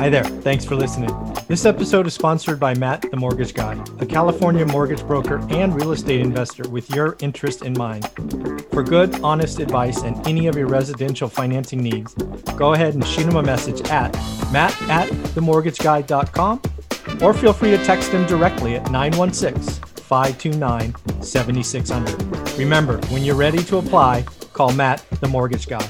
Hi 0.00 0.08
there. 0.08 0.24
Thanks 0.24 0.64
for 0.64 0.76
listening. 0.76 1.10
This 1.46 1.66
episode 1.66 2.06
is 2.06 2.14
sponsored 2.14 2.58
by 2.58 2.72
Matt, 2.72 3.02
the 3.10 3.18
Mortgage 3.18 3.52
Guy, 3.52 3.78
a 3.98 4.06
California 4.06 4.64
mortgage 4.64 5.06
broker 5.06 5.46
and 5.50 5.74
real 5.74 5.92
estate 5.92 6.22
investor 6.22 6.66
with 6.70 6.88
your 6.88 7.18
interest 7.20 7.66
in 7.66 7.74
mind. 7.74 8.08
For 8.70 8.82
good, 8.82 9.20
honest 9.20 9.60
advice 9.60 10.00
and 10.00 10.26
any 10.26 10.46
of 10.46 10.56
your 10.56 10.68
residential 10.68 11.28
financing 11.28 11.82
needs, 11.82 12.14
go 12.56 12.72
ahead 12.72 12.94
and 12.94 13.06
shoot 13.06 13.26
him 13.26 13.36
a 13.36 13.42
message 13.42 13.82
at 13.90 14.14
matt 14.50 14.74
at 14.88 15.10
themortgageguy.com 15.34 16.62
or 17.20 17.34
feel 17.34 17.52
free 17.52 17.70
to 17.72 17.84
text 17.84 18.10
him 18.10 18.24
directly 18.24 18.76
at 18.76 18.90
916 18.90 19.84
529 19.96 20.94
7600. 21.22 22.58
Remember, 22.58 22.96
when 23.08 23.22
you're 23.22 23.34
ready 23.34 23.62
to 23.64 23.76
apply, 23.76 24.22
call 24.54 24.72
Matt, 24.72 25.04
the 25.20 25.28
Mortgage 25.28 25.68
Guy. 25.68 25.86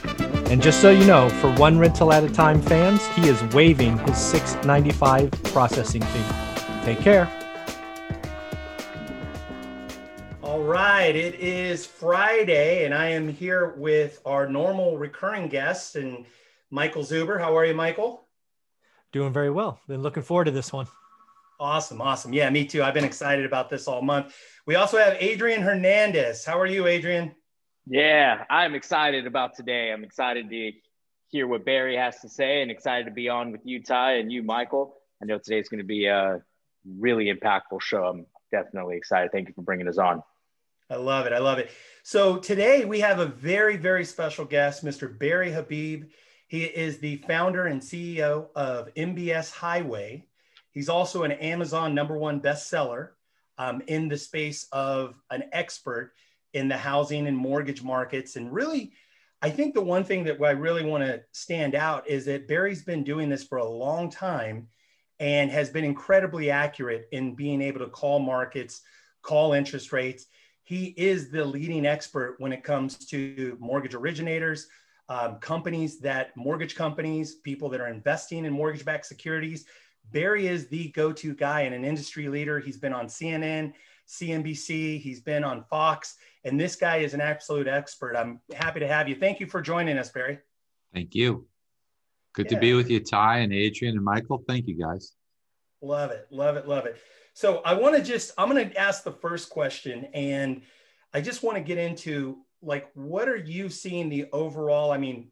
And 0.50 0.60
just 0.60 0.80
so 0.80 0.90
you 0.90 1.06
know, 1.06 1.28
for 1.28 1.48
one 1.52 1.78
rental 1.78 2.12
at 2.12 2.24
a 2.24 2.28
time 2.28 2.60
fans, 2.60 3.06
he 3.14 3.28
is 3.28 3.40
waiving 3.54 3.96
his 3.98 4.16
$6.95 4.16 5.30
processing 5.52 6.02
fee. 6.02 6.84
Take 6.84 6.98
care. 6.98 7.30
All 10.42 10.60
right, 10.60 11.14
it 11.14 11.36
is 11.36 11.86
Friday, 11.86 12.84
and 12.84 12.92
I 12.92 13.10
am 13.10 13.28
here 13.28 13.76
with 13.76 14.20
our 14.26 14.48
normal 14.48 14.98
recurring 14.98 15.46
guest 15.46 15.94
and 15.94 16.26
Michael 16.68 17.04
Zuber. 17.04 17.38
How 17.38 17.56
are 17.56 17.64
you, 17.64 17.74
Michael? 17.74 18.26
Doing 19.12 19.32
very 19.32 19.50
well. 19.50 19.78
Been 19.86 20.02
looking 20.02 20.24
forward 20.24 20.46
to 20.46 20.50
this 20.50 20.72
one. 20.72 20.88
Awesome, 21.60 22.00
awesome. 22.00 22.32
Yeah, 22.32 22.50
me 22.50 22.64
too. 22.64 22.82
I've 22.82 22.94
been 22.94 23.04
excited 23.04 23.44
about 23.44 23.70
this 23.70 23.86
all 23.86 24.02
month. 24.02 24.34
We 24.66 24.74
also 24.74 24.98
have 24.98 25.16
Adrian 25.20 25.62
Hernandez. 25.62 26.44
How 26.44 26.58
are 26.58 26.66
you, 26.66 26.88
Adrian? 26.88 27.36
Yeah, 27.86 28.44
I'm 28.50 28.74
excited 28.74 29.26
about 29.26 29.56
today. 29.56 29.90
I'm 29.92 30.04
excited 30.04 30.50
to 30.50 30.72
hear 31.28 31.46
what 31.46 31.64
Barry 31.64 31.96
has 31.96 32.20
to 32.20 32.28
say 32.28 32.62
and 32.62 32.70
excited 32.70 33.06
to 33.06 33.10
be 33.10 33.28
on 33.28 33.52
with 33.52 33.62
you, 33.64 33.82
Ty, 33.82 34.16
and 34.16 34.30
you, 34.30 34.42
Michael. 34.42 34.96
I 35.22 35.26
know 35.26 35.38
today's 35.38 35.68
going 35.68 35.78
to 35.78 35.86
be 35.86 36.06
a 36.06 36.42
really 36.84 37.32
impactful 37.32 37.80
show. 37.80 38.04
I'm 38.04 38.26
definitely 38.52 38.96
excited. 38.96 39.32
Thank 39.32 39.48
you 39.48 39.54
for 39.54 39.62
bringing 39.62 39.88
us 39.88 39.98
on. 39.98 40.22
I 40.90 40.96
love 40.96 41.26
it. 41.26 41.32
I 41.32 41.38
love 41.38 41.58
it. 41.58 41.70
So 42.02 42.36
today 42.36 42.84
we 42.84 43.00
have 43.00 43.20
a 43.20 43.26
very, 43.26 43.76
very 43.76 44.04
special 44.04 44.44
guest, 44.44 44.84
Mr. 44.84 45.16
Barry 45.16 45.52
Habib. 45.52 46.10
He 46.48 46.64
is 46.64 46.98
the 46.98 47.16
founder 47.28 47.66
and 47.66 47.80
CEO 47.80 48.48
of 48.56 48.92
MBS 48.94 49.52
Highway. 49.52 50.24
He's 50.72 50.88
also 50.88 51.22
an 51.22 51.32
Amazon 51.32 51.94
number 51.94 52.18
one 52.18 52.40
bestseller 52.40 53.10
um, 53.56 53.82
in 53.86 54.08
the 54.08 54.18
space 54.18 54.66
of 54.72 55.14
an 55.30 55.44
expert 55.52 56.12
in 56.54 56.68
the 56.68 56.76
housing 56.76 57.26
and 57.26 57.36
mortgage 57.36 57.82
markets. 57.82 58.36
And 58.36 58.52
really, 58.52 58.92
I 59.42 59.50
think 59.50 59.74
the 59.74 59.80
one 59.80 60.04
thing 60.04 60.24
that 60.24 60.42
I 60.42 60.50
really 60.50 60.84
want 60.84 61.04
to 61.04 61.22
stand 61.32 61.74
out 61.74 62.08
is 62.08 62.26
that 62.26 62.48
Barry's 62.48 62.82
been 62.82 63.04
doing 63.04 63.28
this 63.28 63.44
for 63.44 63.58
a 63.58 63.68
long 63.68 64.10
time 64.10 64.68
and 65.18 65.50
has 65.50 65.70
been 65.70 65.84
incredibly 65.84 66.50
accurate 66.50 67.08
in 67.12 67.34
being 67.34 67.62
able 67.62 67.80
to 67.80 67.88
call 67.88 68.18
markets, 68.18 68.82
call 69.22 69.52
interest 69.52 69.92
rates. 69.92 70.26
He 70.62 70.86
is 70.96 71.30
the 71.30 71.44
leading 71.44 71.86
expert 71.86 72.36
when 72.38 72.52
it 72.52 72.64
comes 72.64 72.96
to 73.06 73.56
mortgage 73.60 73.94
originators, 73.94 74.66
um, 75.08 75.38
companies 75.38 76.00
that 76.00 76.36
mortgage 76.36 76.74
companies, 76.74 77.36
people 77.36 77.68
that 77.70 77.80
are 77.80 77.88
investing 77.88 78.44
in 78.44 78.52
mortgage 78.52 78.84
backed 78.84 79.06
securities. 79.06 79.64
Barry 80.12 80.46
is 80.46 80.68
the 80.68 80.88
go 80.90 81.12
to 81.12 81.34
guy 81.34 81.62
and 81.62 81.74
an 81.74 81.84
industry 81.84 82.28
leader. 82.28 82.60
He's 82.60 82.78
been 82.78 82.92
on 82.92 83.06
CNN, 83.06 83.72
CNBC, 84.10 85.00
he's 85.00 85.20
been 85.20 85.44
on 85.44 85.64
Fox. 85.70 86.16
And 86.44 86.58
this 86.58 86.74
guy 86.74 86.96
is 86.98 87.14
an 87.14 87.20
absolute 87.20 87.68
expert. 87.68 88.16
I'm 88.16 88.40
happy 88.54 88.80
to 88.80 88.88
have 88.88 89.08
you. 89.08 89.14
Thank 89.14 89.38
you 89.38 89.46
for 89.46 89.62
joining 89.62 89.98
us, 89.98 90.10
Barry. 90.10 90.40
Thank 90.92 91.14
you. 91.14 91.46
Good 92.32 92.46
yeah. 92.46 92.56
to 92.56 92.60
be 92.60 92.74
with 92.74 92.90
you, 92.90 93.00
Ty 93.00 93.38
and 93.38 93.52
Adrian 93.52 93.96
and 93.96 94.04
Michael. 94.04 94.42
Thank 94.48 94.66
you, 94.66 94.74
guys. 94.74 95.12
Love 95.80 96.10
it. 96.10 96.26
Love 96.30 96.56
it. 96.56 96.66
Love 96.66 96.86
it. 96.86 96.96
So 97.34 97.62
I 97.64 97.74
want 97.74 97.96
to 97.96 98.02
just, 98.02 98.32
I'm 98.36 98.50
going 98.50 98.70
to 98.70 98.76
ask 98.76 99.04
the 99.04 99.12
first 99.12 99.48
question. 99.48 100.06
And 100.12 100.62
I 101.14 101.20
just 101.20 101.42
want 101.42 101.56
to 101.56 101.62
get 101.62 101.78
into 101.78 102.38
like, 102.62 102.90
what 102.94 103.28
are 103.28 103.36
you 103.36 103.68
seeing 103.68 104.08
the 104.08 104.26
overall? 104.32 104.90
I 104.90 104.98
mean, 104.98 105.30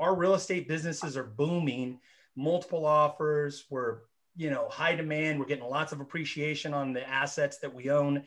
our 0.00 0.14
real 0.14 0.34
estate 0.34 0.68
businesses 0.68 1.16
are 1.16 1.24
booming, 1.24 2.00
multiple 2.34 2.84
offers. 2.84 3.64
We're, 3.70 3.98
you 4.36 4.50
know, 4.50 4.68
high 4.68 4.94
demand. 4.94 5.38
We're 5.38 5.46
getting 5.46 5.68
lots 5.68 5.92
of 5.92 6.00
appreciation 6.00 6.74
on 6.74 6.92
the 6.92 7.08
assets 7.08 7.58
that 7.58 7.74
we 7.74 7.90
own 7.90 8.24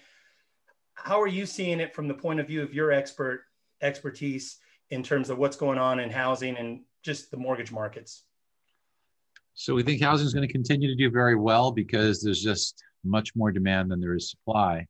how 1.03 1.21
are 1.21 1.27
you 1.27 1.45
seeing 1.45 1.79
it 1.79 1.93
from 1.93 2.07
the 2.07 2.13
point 2.13 2.39
of 2.39 2.47
view 2.47 2.61
of 2.61 2.73
your 2.73 2.91
expert 2.91 3.41
expertise 3.81 4.57
in 4.89 5.03
terms 5.03 5.29
of 5.29 5.37
what's 5.37 5.55
going 5.55 5.77
on 5.77 5.99
in 5.99 6.09
housing 6.09 6.57
and 6.57 6.81
just 7.03 7.31
the 7.31 7.37
mortgage 7.37 7.71
markets? 7.71 8.23
So 9.53 9.73
we 9.75 9.83
think 9.83 10.01
housing 10.01 10.27
is 10.27 10.33
going 10.33 10.47
to 10.47 10.51
continue 10.51 10.87
to 10.89 10.95
do 10.95 11.09
very 11.09 11.35
well 11.35 11.71
because 11.71 12.21
there's 12.21 12.41
just 12.41 12.83
much 13.03 13.35
more 13.35 13.51
demand 13.51 13.91
than 13.91 13.99
there 13.99 14.15
is 14.15 14.29
supply. 14.29 14.85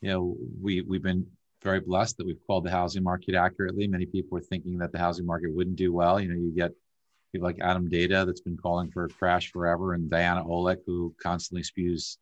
You 0.00 0.10
know, 0.10 0.36
we 0.60 0.82
we've 0.82 1.02
been 1.02 1.26
very 1.62 1.80
blessed 1.80 2.16
that 2.18 2.26
we've 2.26 2.40
called 2.46 2.64
the 2.64 2.70
housing 2.70 3.02
market 3.02 3.34
accurately. 3.34 3.88
Many 3.88 4.06
people 4.06 4.30
were 4.32 4.40
thinking 4.40 4.78
that 4.78 4.92
the 4.92 4.98
housing 4.98 5.26
market 5.26 5.52
wouldn't 5.52 5.76
do 5.76 5.92
well. 5.92 6.20
You 6.20 6.28
know, 6.28 6.36
you 6.36 6.52
get 6.54 6.72
people 7.36 7.48
like 7.48 7.60
Adam 7.60 7.86
Data 7.86 8.24
that's 8.24 8.40
been 8.40 8.56
calling 8.56 8.90
for 8.90 9.04
a 9.04 9.08
crash 9.10 9.52
forever, 9.52 9.92
and 9.92 10.08
Diana 10.08 10.42
Olick 10.42 10.78
who 10.86 11.14
constantly 11.22 11.62
spews 11.62 12.16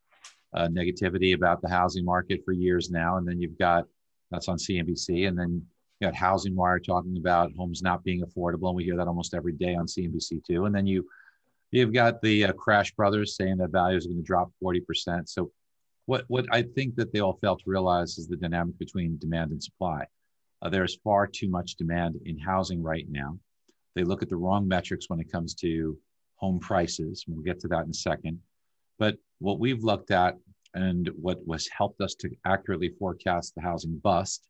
uh, 0.53 0.67
negativity 0.67 1.33
about 1.33 1.61
the 1.61 1.69
housing 1.69 2.03
market 2.03 2.41
for 2.43 2.51
years 2.51 2.89
now. 2.89 3.15
And 3.17 3.25
then 3.25 3.39
you've 3.39 3.57
got 3.57 3.85
that's 4.29 4.49
on 4.49 4.57
CNBC, 4.57 5.29
and 5.29 5.39
then 5.39 5.65
you 5.99 6.07
got 6.07 6.15
Housing 6.15 6.53
Wire 6.53 6.79
talking 6.79 7.15
about 7.15 7.53
homes 7.55 7.81
not 7.81 8.03
being 8.03 8.23
affordable, 8.23 8.67
and 8.67 8.75
we 8.75 8.83
hear 8.83 8.97
that 8.97 9.07
almost 9.07 9.33
every 9.33 9.53
day 9.53 9.73
on 9.73 9.85
CNBC 9.85 10.43
too. 10.43 10.65
And 10.65 10.75
then 10.75 10.85
you 10.85 11.07
you've 11.71 11.93
got 11.93 12.21
the 12.21 12.45
uh, 12.45 12.51
Crash 12.51 12.91
Brothers 12.93 13.37
saying 13.37 13.57
that 13.57 13.71
values 13.71 14.05
are 14.05 14.09
going 14.09 14.21
to 14.21 14.23
drop 14.23 14.51
forty 14.59 14.81
percent. 14.81 15.29
So 15.29 15.51
what 16.07 16.25
what 16.27 16.45
I 16.51 16.63
think 16.63 16.95
that 16.95 17.13
they 17.13 17.19
all 17.21 17.39
fail 17.41 17.55
to 17.55 17.63
realize 17.65 18.17
is 18.17 18.27
the 18.27 18.35
dynamic 18.35 18.77
between 18.77 19.17
demand 19.17 19.51
and 19.51 19.63
supply. 19.63 20.07
Uh, 20.61 20.67
there's 20.67 20.95
far 21.05 21.25
too 21.25 21.49
much 21.49 21.75
demand 21.75 22.19
in 22.25 22.37
housing 22.37 22.83
right 22.83 23.05
now. 23.09 23.37
They 23.95 24.03
look 24.03 24.21
at 24.21 24.29
the 24.29 24.35
wrong 24.35 24.67
metrics 24.67 25.09
when 25.09 25.19
it 25.19 25.31
comes 25.31 25.53
to 25.55 25.97
home 26.35 26.59
prices. 26.59 27.25
We'll 27.27 27.43
get 27.43 27.59
to 27.61 27.67
that 27.69 27.85
in 27.85 27.91
a 27.91 27.93
second. 27.93 28.39
But 28.99 29.17
what 29.39 29.59
we've 29.59 29.83
looked 29.83 30.11
at 30.11 30.37
and 30.73 31.09
what 31.19 31.45
was 31.47 31.69
helped 31.69 32.01
us 32.01 32.15
to 32.15 32.29
accurately 32.45 32.89
forecast 32.99 33.55
the 33.55 33.61
housing 33.61 33.97
bust 33.97 34.47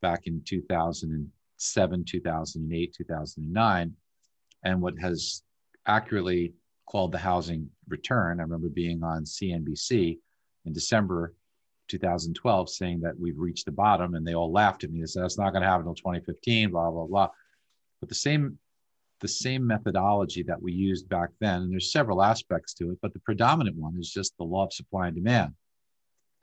back 0.00 0.26
in 0.26 0.40
2007, 0.44 2.04
2008, 2.04 2.94
2009, 2.96 3.94
and 4.64 4.80
what 4.80 4.98
has 5.00 5.42
accurately 5.86 6.52
called 6.88 7.10
the 7.10 7.18
housing 7.18 7.68
return. 7.88 8.38
I 8.38 8.44
remember 8.44 8.68
being 8.68 9.02
on 9.02 9.24
CNBC 9.24 10.18
in 10.64 10.72
December 10.72 11.34
2012 11.88 12.70
saying 12.70 13.00
that 13.00 13.18
we've 13.18 13.38
reached 13.38 13.64
the 13.64 13.72
bottom, 13.72 14.14
and 14.14 14.24
they 14.24 14.34
all 14.34 14.52
laughed 14.52 14.84
at 14.84 14.90
me. 14.90 15.00
They 15.00 15.06
said, 15.06 15.24
That's 15.24 15.38
not 15.38 15.50
going 15.50 15.62
to 15.62 15.68
happen 15.68 15.88
until 15.88 15.94
2015, 15.94 16.70
blah, 16.70 16.90
blah, 16.90 17.06
blah. 17.06 17.28
But 18.00 18.08
the 18.08 18.14
same 18.14 18.58
the 19.20 19.28
same 19.28 19.66
methodology 19.66 20.42
that 20.42 20.60
we 20.60 20.72
used 20.72 21.08
back 21.08 21.30
then. 21.40 21.62
And 21.62 21.72
there's 21.72 21.92
several 21.92 22.22
aspects 22.22 22.74
to 22.74 22.90
it, 22.90 22.98
but 23.00 23.12
the 23.12 23.20
predominant 23.20 23.76
one 23.76 23.96
is 23.98 24.10
just 24.10 24.36
the 24.36 24.44
law 24.44 24.66
of 24.66 24.72
supply 24.72 25.06
and 25.06 25.16
demand. 25.16 25.54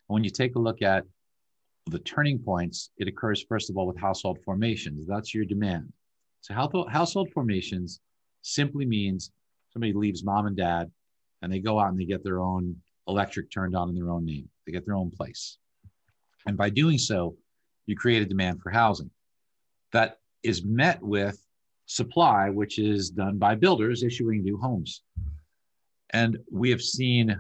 When 0.08 0.24
you 0.24 0.30
take 0.30 0.56
a 0.56 0.60
look 0.60 0.82
at 0.82 1.06
the 1.88 2.00
turning 2.00 2.40
points, 2.40 2.90
it 2.98 3.08
occurs 3.08 3.46
first 3.48 3.70
of 3.70 3.78
all 3.78 3.88
with 3.88 4.00
household 4.00 4.40
formations. 4.44 5.06
That's 5.08 5.34
your 5.34 5.46
demand. 5.46 5.92
So 6.42 6.54
household 6.54 7.30
formations 7.34 8.00
simply 8.42 8.86
means 8.86 9.32
somebody 9.72 9.94
leaves 9.94 10.24
mom 10.24 10.48
and 10.48 10.58
dad 10.58 10.92
and 11.42 11.52
they 11.52 11.60
go 11.60 11.80
out 11.80 11.90
and 11.90 12.00
they 12.00 12.06
get 12.06 12.24
their 12.24 12.40
own 12.40 12.76
electric 13.08 13.52
turned 13.52 13.76
on 13.76 13.90
in 13.90 13.96
their 13.96 14.10
own 14.10 14.26
name. 14.26 14.50
They 14.66 14.72
get 14.72 14.86
their 14.86 14.96
own 14.96 15.12
place. 15.12 15.58
And 16.46 16.58
by 16.58 16.70
doing 16.70 16.98
so, 16.98 17.36
you 17.86 17.96
create 17.96 18.22
a 18.22 18.26
demand 18.26 18.62
for 18.62 18.70
housing 18.70 19.10
that 19.92 20.20
is 20.42 20.64
met 20.64 21.02
with 21.02 21.42
supply, 21.86 22.50
which 22.50 22.80
is 22.80 23.10
done 23.10 23.38
by 23.38 23.56
builders 23.56 24.04
issuing 24.04 24.44
new 24.44 24.58
homes. 24.58 25.02
And 26.12 26.38
we 26.52 26.70
have 26.70 26.82
seen 26.82 27.38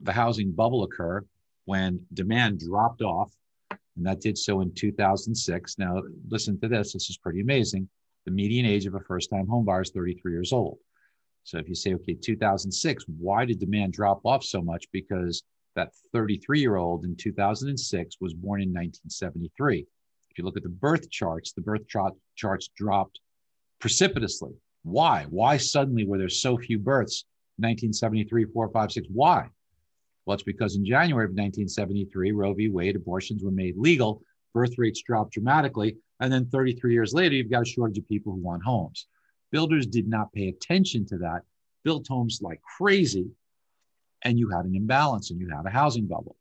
the 0.00 0.12
housing 0.12 0.52
bubble 0.52 0.84
occur 0.84 1.24
when 1.64 2.00
demand 2.14 2.60
dropped 2.60 3.02
off, 3.02 3.32
and 3.70 4.06
that 4.06 4.20
did 4.20 4.38
so 4.38 4.60
in 4.60 4.72
2006. 4.74 5.78
Now, 5.78 6.02
listen 6.28 6.58
to 6.60 6.68
this 6.68 6.92
this 6.92 7.10
is 7.10 7.16
pretty 7.16 7.40
amazing. 7.40 7.88
The 8.24 8.30
median 8.30 8.66
age 8.66 8.86
of 8.86 8.94
a 8.94 9.00
first 9.00 9.30
time 9.30 9.46
home 9.46 9.64
buyer 9.64 9.82
is 9.82 9.90
33 9.90 10.32
years 10.32 10.52
old. 10.52 10.78
So 11.44 11.58
if 11.58 11.68
you 11.68 11.74
say, 11.74 11.94
okay, 11.94 12.14
2006, 12.14 13.04
why 13.18 13.44
did 13.44 13.60
demand 13.60 13.92
drop 13.92 14.20
off 14.24 14.42
so 14.42 14.60
much? 14.60 14.86
Because 14.92 15.44
that 15.76 15.94
33 16.12 16.60
year 16.60 16.76
old 16.76 17.04
in 17.04 17.14
2006 17.14 18.16
was 18.20 18.34
born 18.34 18.62
in 18.62 18.68
1973. 18.70 19.86
If 20.30 20.38
you 20.38 20.44
look 20.44 20.56
at 20.56 20.64
the 20.64 20.68
birth 20.68 21.08
charts, 21.10 21.52
the 21.52 21.60
birth 21.60 21.86
chart 21.86 22.14
charts 22.34 22.68
dropped 22.76 23.20
precipitously. 23.78 24.52
Why? 24.82 25.26
Why 25.30 25.56
suddenly 25.56 26.04
were 26.04 26.18
there 26.18 26.28
so 26.28 26.56
few 26.56 26.78
births? 26.78 27.24
1973, 27.58 28.44
4, 28.52 28.68
5, 28.70 28.92
6. 28.92 29.06
Why? 29.10 29.48
Well, 30.24 30.34
it's 30.34 30.42
because 30.42 30.76
in 30.76 30.84
January 30.84 31.24
of 31.24 31.30
1973, 31.30 32.32
Roe 32.32 32.52
v. 32.52 32.68
Wade, 32.68 32.96
abortions 32.96 33.42
were 33.42 33.50
made 33.50 33.76
legal, 33.76 34.22
birth 34.52 34.76
rates 34.76 35.02
dropped 35.02 35.32
dramatically, 35.32 35.96
and 36.20 36.32
then 36.32 36.46
33 36.46 36.92
years 36.92 37.14
later, 37.14 37.34
you've 37.34 37.50
got 37.50 37.62
a 37.62 37.66
shortage 37.66 37.98
of 37.98 38.08
people 38.08 38.32
who 38.32 38.40
want 38.40 38.62
homes. 38.62 39.06
Builders 39.50 39.86
did 39.86 40.08
not 40.08 40.32
pay 40.32 40.48
attention 40.48 41.06
to 41.06 41.18
that. 41.18 41.42
built 41.84 42.08
homes 42.08 42.40
like 42.42 42.60
crazy, 42.62 43.30
and 44.22 44.38
you 44.38 44.48
had 44.48 44.64
an 44.64 44.74
imbalance 44.74 45.30
and 45.30 45.38
you 45.38 45.48
had 45.48 45.66
a 45.66 45.70
housing 45.70 46.06
bubble. 46.06 46.36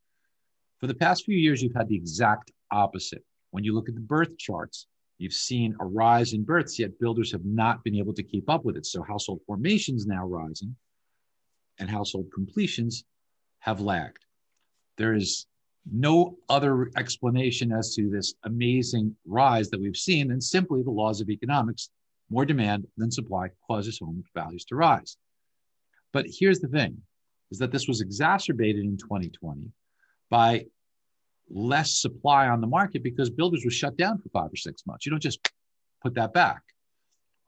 For 0.79 0.87
the 0.87 0.95
past 0.95 1.23
few 1.23 1.37
years, 1.37 1.61
you've 1.61 1.75
had 1.75 1.87
the 1.87 1.95
exact 1.95 2.51
opposite. 2.71 3.23
When 3.51 3.63
you 3.63 3.73
look 3.73 3.87
at 3.87 3.95
the 3.95 4.01
birth 4.01 4.37
charts, 4.39 4.87
you've 5.17 5.33
seen 5.33 5.75
a 5.79 5.85
rise 5.85 6.33
in 6.33 6.43
births, 6.43 6.79
yet 6.79 6.99
builders 6.99 7.31
have 7.31 7.45
not 7.45 7.83
been 7.83 7.95
able 7.95 8.13
to 8.13 8.23
keep 8.23 8.49
up 8.49 8.65
with 8.65 8.77
it. 8.77 8.85
So 8.85 9.03
household 9.03 9.41
formations 9.45 10.05
now 10.05 10.25
rising 10.25 10.75
and 11.79 11.89
household 11.89 12.27
completions 12.33 13.03
have 13.59 13.81
lagged. 13.81 14.25
There 14.97 15.13
is 15.13 15.47
no 15.91 16.37
other 16.49 16.91
explanation 16.97 17.71
as 17.71 17.93
to 17.95 18.09
this 18.09 18.33
amazing 18.43 19.15
rise 19.25 19.69
that 19.69 19.79
we've 19.79 19.97
seen 19.97 20.29
than 20.29 20.41
simply 20.41 20.81
the 20.83 20.91
laws 20.91 21.21
of 21.21 21.29
economics. 21.29 21.89
More 22.29 22.45
demand 22.45 22.87
than 22.97 23.11
supply 23.11 23.49
causes 23.67 23.99
home 23.99 24.23
values 24.33 24.65
to 24.65 24.75
rise. 24.75 25.17
But 26.11 26.25
here's 26.27 26.59
the 26.59 26.67
thing 26.67 27.01
is 27.51 27.59
that 27.59 27.71
this 27.71 27.87
was 27.87 28.01
exacerbated 28.01 28.83
in 28.83 28.97
2020 28.97 29.71
by 30.29 30.65
less 31.49 32.01
supply 32.01 32.47
on 32.47 32.61
the 32.61 32.67
market 32.67 33.03
because 33.03 33.29
builders 33.29 33.63
were 33.63 33.71
shut 33.71 33.97
down 33.97 34.17
for 34.17 34.29
five 34.29 34.51
or 34.51 34.55
six 34.55 34.85
months. 34.85 35.05
You 35.05 35.11
don't 35.11 35.21
just 35.21 35.47
put 36.01 36.15
that 36.15 36.33
back. 36.33 36.61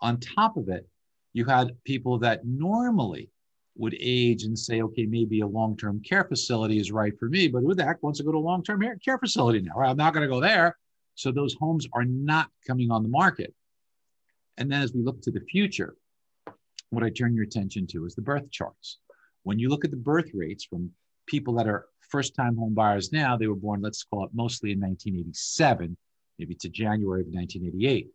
On 0.01 0.19
top 0.19 0.57
of 0.57 0.69
it, 0.69 0.87
you 1.33 1.45
had 1.45 1.75
people 1.83 2.19
that 2.19 2.45
normally 2.45 3.29
would 3.75 3.95
age 3.99 4.43
and 4.43 4.57
say, 4.57 4.81
okay, 4.81 5.05
maybe 5.05 5.41
a 5.41 5.47
long 5.47 5.77
term 5.77 6.01
care 6.01 6.23
facility 6.23 6.79
is 6.79 6.91
right 6.91 7.17
for 7.19 7.29
me, 7.29 7.47
but 7.47 7.61
who 7.61 7.75
the 7.75 7.85
heck 7.85 8.01
wants 8.01 8.19
to 8.19 8.25
go 8.25 8.31
to 8.31 8.37
a 8.37 8.39
long 8.39 8.63
term 8.63 8.83
care 9.03 9.17
facility 9.17 9.61
now? 9.61 9.79
I'm 9.79 9.97
not 9.97 10.13
going 10.13 10.27
to 10.27 10.33
go 10.33 10.41
there. 10.41 10.77
So 11.15 11.31
those 11.31 11.55
homes 11.59 11.87
are 11.93 12.05
not 12.05 12.49
coming 12.65 12.91
on 12.91 13.03
the 13.03 13.09
market. 13.09 13.53
And 14.57 14.71
then 14.71 14.81
as 14.81 14.93
we 14.93 15.01
look 15.01 15.21
to 15.23 15.31
the 15.31 15.41
future, 15.41 15.95
what 16.89 17.03
I 17.03 17.09
turn 17.09 17.35
your 17.35 17.43
attention 17.43 17.87
to 17.87 18.05
is 18.05 18.15
the 18.15 18.21
birth 18.21 18.49
charts. 18.51 18.99
When 19.43 19.59
you 19.59 19.69
look 19.69 19.85
at 19.85 19.91
the 19.91 19.97
birth 19.97 20.29
rates 20.33 20.65
from 20.65 20.91
people 21.27 21.55
that 21.55 21.67
are 21.67 21.85
first 22.09 22.35
time 22.35 22.55
home 22.55 22.73
buyers 22.73 23.11
now, 23.11 23.37
they 23.37 23.47
were 23.47 23.55
born, 23.55 23.81
let's 23.81 24.03
call 24.03 24.25
it 24.25 24.31
mostly 24.33 24.71
in 24.71 24.79
1987, 24.79 25.97
maybe 26.39 26.55
to 26.55 26.69
January 26.69 27.21
of 27.21 27.27
1988. 27.27 28.07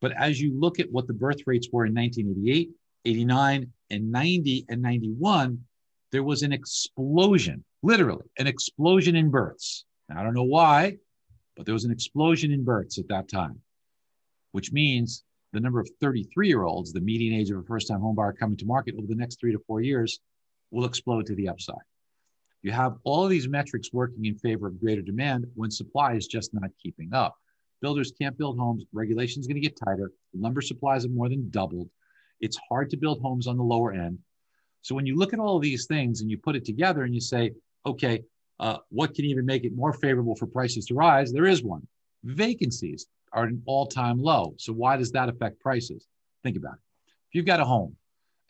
But 0.00 0.12
as 0.12 0.40
you 0.40 0.58
look 0.58 0.78
at 0.78 0.90
what 0.90 1.06
the 1.06 1.14
birth 1.14 1.46
rates 1.46 1.68
were 1.72 1.86
in 1.86 1.94
1988, 1.94 2.70
89, 3.04 3.72
and 3.90 4.12
90 4.12 4.66
and 4.68 4.82
91, 4.82 5.64
there 6.12 6.22
was 6.22 6.42
an 6.42 6.52
explosion, 6.52 7.64
literally, 7.82 8.26
an 8.38 8.46
explosion 8.46 9.16
in 9.16 9.30
births. 9.30 9.84
Now, 10.08 10.20
I 10.20 10.22
don't 10.22 10.34
know 10.34 10.44
why, 10.44 10.96
but 11.56 11.66
there 11.66 11.74
was 11.74 11.84
an 11.84 11.92
explosion 11.92 12.52
in 12.52 12.64
births 12.64 12.98
at 12.98 13.08
that 13.08 13.28
time, 13.28 13.60
which 14.52 14.72
means 14.72 15.24
the 15.52 15.60
number 15.60 15.80
of 15.80 15.88
33 16.00 16.48
year 16.48 16.64
olds, 16.64 16.92
the 16.92 17.00
median 17.00 17.34
age 17.34 17.50
of 17.50 17.58
a 17.58 17.62
first 17.62 17.88
time 17.88 18.00
homebuyer 18.00 18.36
coming 18.36 18.56
to 18.58 18.66
market 18.66 18.94
over 18.96 19.06
the 19.06 19.14
next 19.14 19.40
three 19.40 19.52
to 19.52 19.58
four 19.66 19.80
years, 19.80 20.20
will 20.70 20.84
explode 20.84 21.26
to 21.26 21.34
the 21.34 21.48
upside. 21.48 21.76
You 22.62 22.72
have 22.72 22.96
all 23.04 23.24
of 23.24 23.30
these 23.30 23.48
metrics 23.48 23.92
working 23.92 24.24
in 24.24 24.36
favor 24.36 24.66
of 24.66 24.80
greater 24.80 25.02
demand 25.02 25.46
when 25.54 25.70
supply 25.70 26.14
is 26.14 26.26
just 26.26 26.52
not 26.52 26.70
keeping 26.82 27.12
up. 27.14 27.36
Builders 27.80 28.12
can't 28.18 28.36
build 28.38 28.58
homes, 28.58 28.84
regulation 28.92 29.40
is 29.40 29.46
going 29.46 29.60
to 29.60 29.68
get 29.68 29.78
tighter, 29.78 30.10
lumber 30.34 30.62
supplies 30.62 31.02
have 31.02 31.12
more 31.12 31.28
than 31.28 31.50
doubled. 31.50 31.88
It's 32.40 32.58
hard 32.68 32.90
to 32.90 32.96
build 32.96 33.20
homes 33.20 33.46
on 33.46 33.56
the 33.56 33.62
lower 33.62 33.92
end. 33.92 34.18
So 34.82 34.94
when 34.94 35.06
you 35.06 35.16
look 35.16 35.32
at 35.32 35.38
all 35.38 35.56
of 35.56 35.62
these 35.62 35.86
things 35.86 36.20
and 36.20 36.30
you 36.30 36.38
put 36.38 36.56
it 36.56 36.64
together 36.64 37.04
and 37.04 37.14
you 37.14 37.20
say, 37.20 37.52
okay, 37.84 38.22
uh, 38.58 38.78
what 38.88 39.14
can 39.14 39.24
even 39.24 39.44
make 39.44 39.64
it 39.64 39.74
more 39.74 39.92
favorable 39.92 40.34
for 40.34 40.46
prices 40.46 40.86
to 40.86 40.94
rise? 40.94 41.32
There 41.32 41.46
is 41.46 41.62
one. 41.62 41.86
Vacancies 42.24 43.06
are 43.32 43.44
at 43.44 43.50
an 43.50 43.62
all-time 43.66 44.20
low. 44.20 44.54
So 44.58 44.72
why 44.72 44.96
does 44.96 45.12
that 45.12 45.28
affect 45.28 45.60
prices? 45.60 46.06
Think 46.42 46.56
about 46.56 46.74
it. 46.74 46.80
If 47.28 47.34
you've 47.34 47.46
got 47.46 47.60
a 47.60 47.64
home 47.64 47.96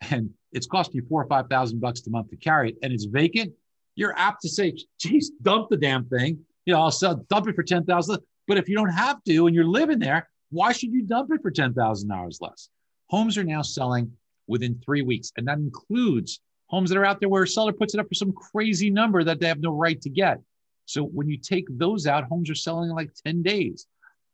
and 0.09 0.29
it's 0.51 0.67
costing 0.67 1.01
you 1.01 1.07
four 1.07 1.21
or 1.23 1.27
five 1.27 1.49
thousand 1.49 1.81
bucks 1.81 2.05
a 2.07 2.09
month 2.09 2.29
to 2.29 2.37
carry 2.37 2.69
it 2.69 2.77
and 2.81 2.93
it's 2.93 3.05
vacant, 3.05 3.53
you're 3.97 4.17
apt 4.17 4.43
to 4.43 4.49
say, 4.49 4.77
geez, 4.99 5.31
dump 5.41 5.69
the 5.69 5.75
damn 5.75 6.05
thing. 6.05 6.39
You 6.65 6.73
know, 6.73 6.81
I'll 6.81 6.91
sell 6.91 7.15
dump 7.29 7.47
it 7.49 7.55
for 7.55 7.63
ten 7.63 7.83
thousand. 7.83 8.19
But 8.47 8.57
if 8.57 8.69
you 8.69 8.75
don't 8.75 8.89
have 8.89 9.21
to 9.25 9.47
and 9.47 9.55
you're 9.55 9.65
living 9.65 9.99
there, 9.99 10.29
why 10.51 10.71
should 10.71 10.93
you 10.93 11.01
dump 11.01 11.31
it 11.33 11.41
for 11.41 11.51
ten 11.51 11.73
thousand 11.73 12.07
dollars 12.07 12.37
less? 12.39 12.69
Homes 13.09 13.37
are 13.37 13.43
now 13.43 13.63
selling 13.63 14.11
within 14.45 14.79
three 14.85 15.01
weeks, 15.01 15.33
and 15.35 15.47
that 15.47 15.57
includes 15.57 16.39
homes 16.67 16.89
that 16.89 16.97
are 16.97 17.05
out 17.05 17.19
there 17.19 17.27
where 17.27 17.43
a 17.43 17.47
seller 17.47 17.73
puts 17.73 17.95
it 17.95 17.99
up 17.99 18.07
for 18.07 18.13
some 18.13 18.31
crazy 18.31 18.89
number 18.89 19.23
that 19.23 19.39
they 19.39 19.47
have 19.47 19.59
no 19.59 19.71
right 19.71 19.99
to 20.01 20.09
get. 20.09 20.39
So 20.85 21.03
when 21.03 21.27
you 21.27 21.37
take 21.37 21.65
those 21.69 22.07
out, 22.07 22.25
homes 22.25 22.49
are 22.49 22.55
selling 22.55 22.89
in 22.89 22.95
like 22.95 23.11
10 23.25 23.41
days. 23.41 23.87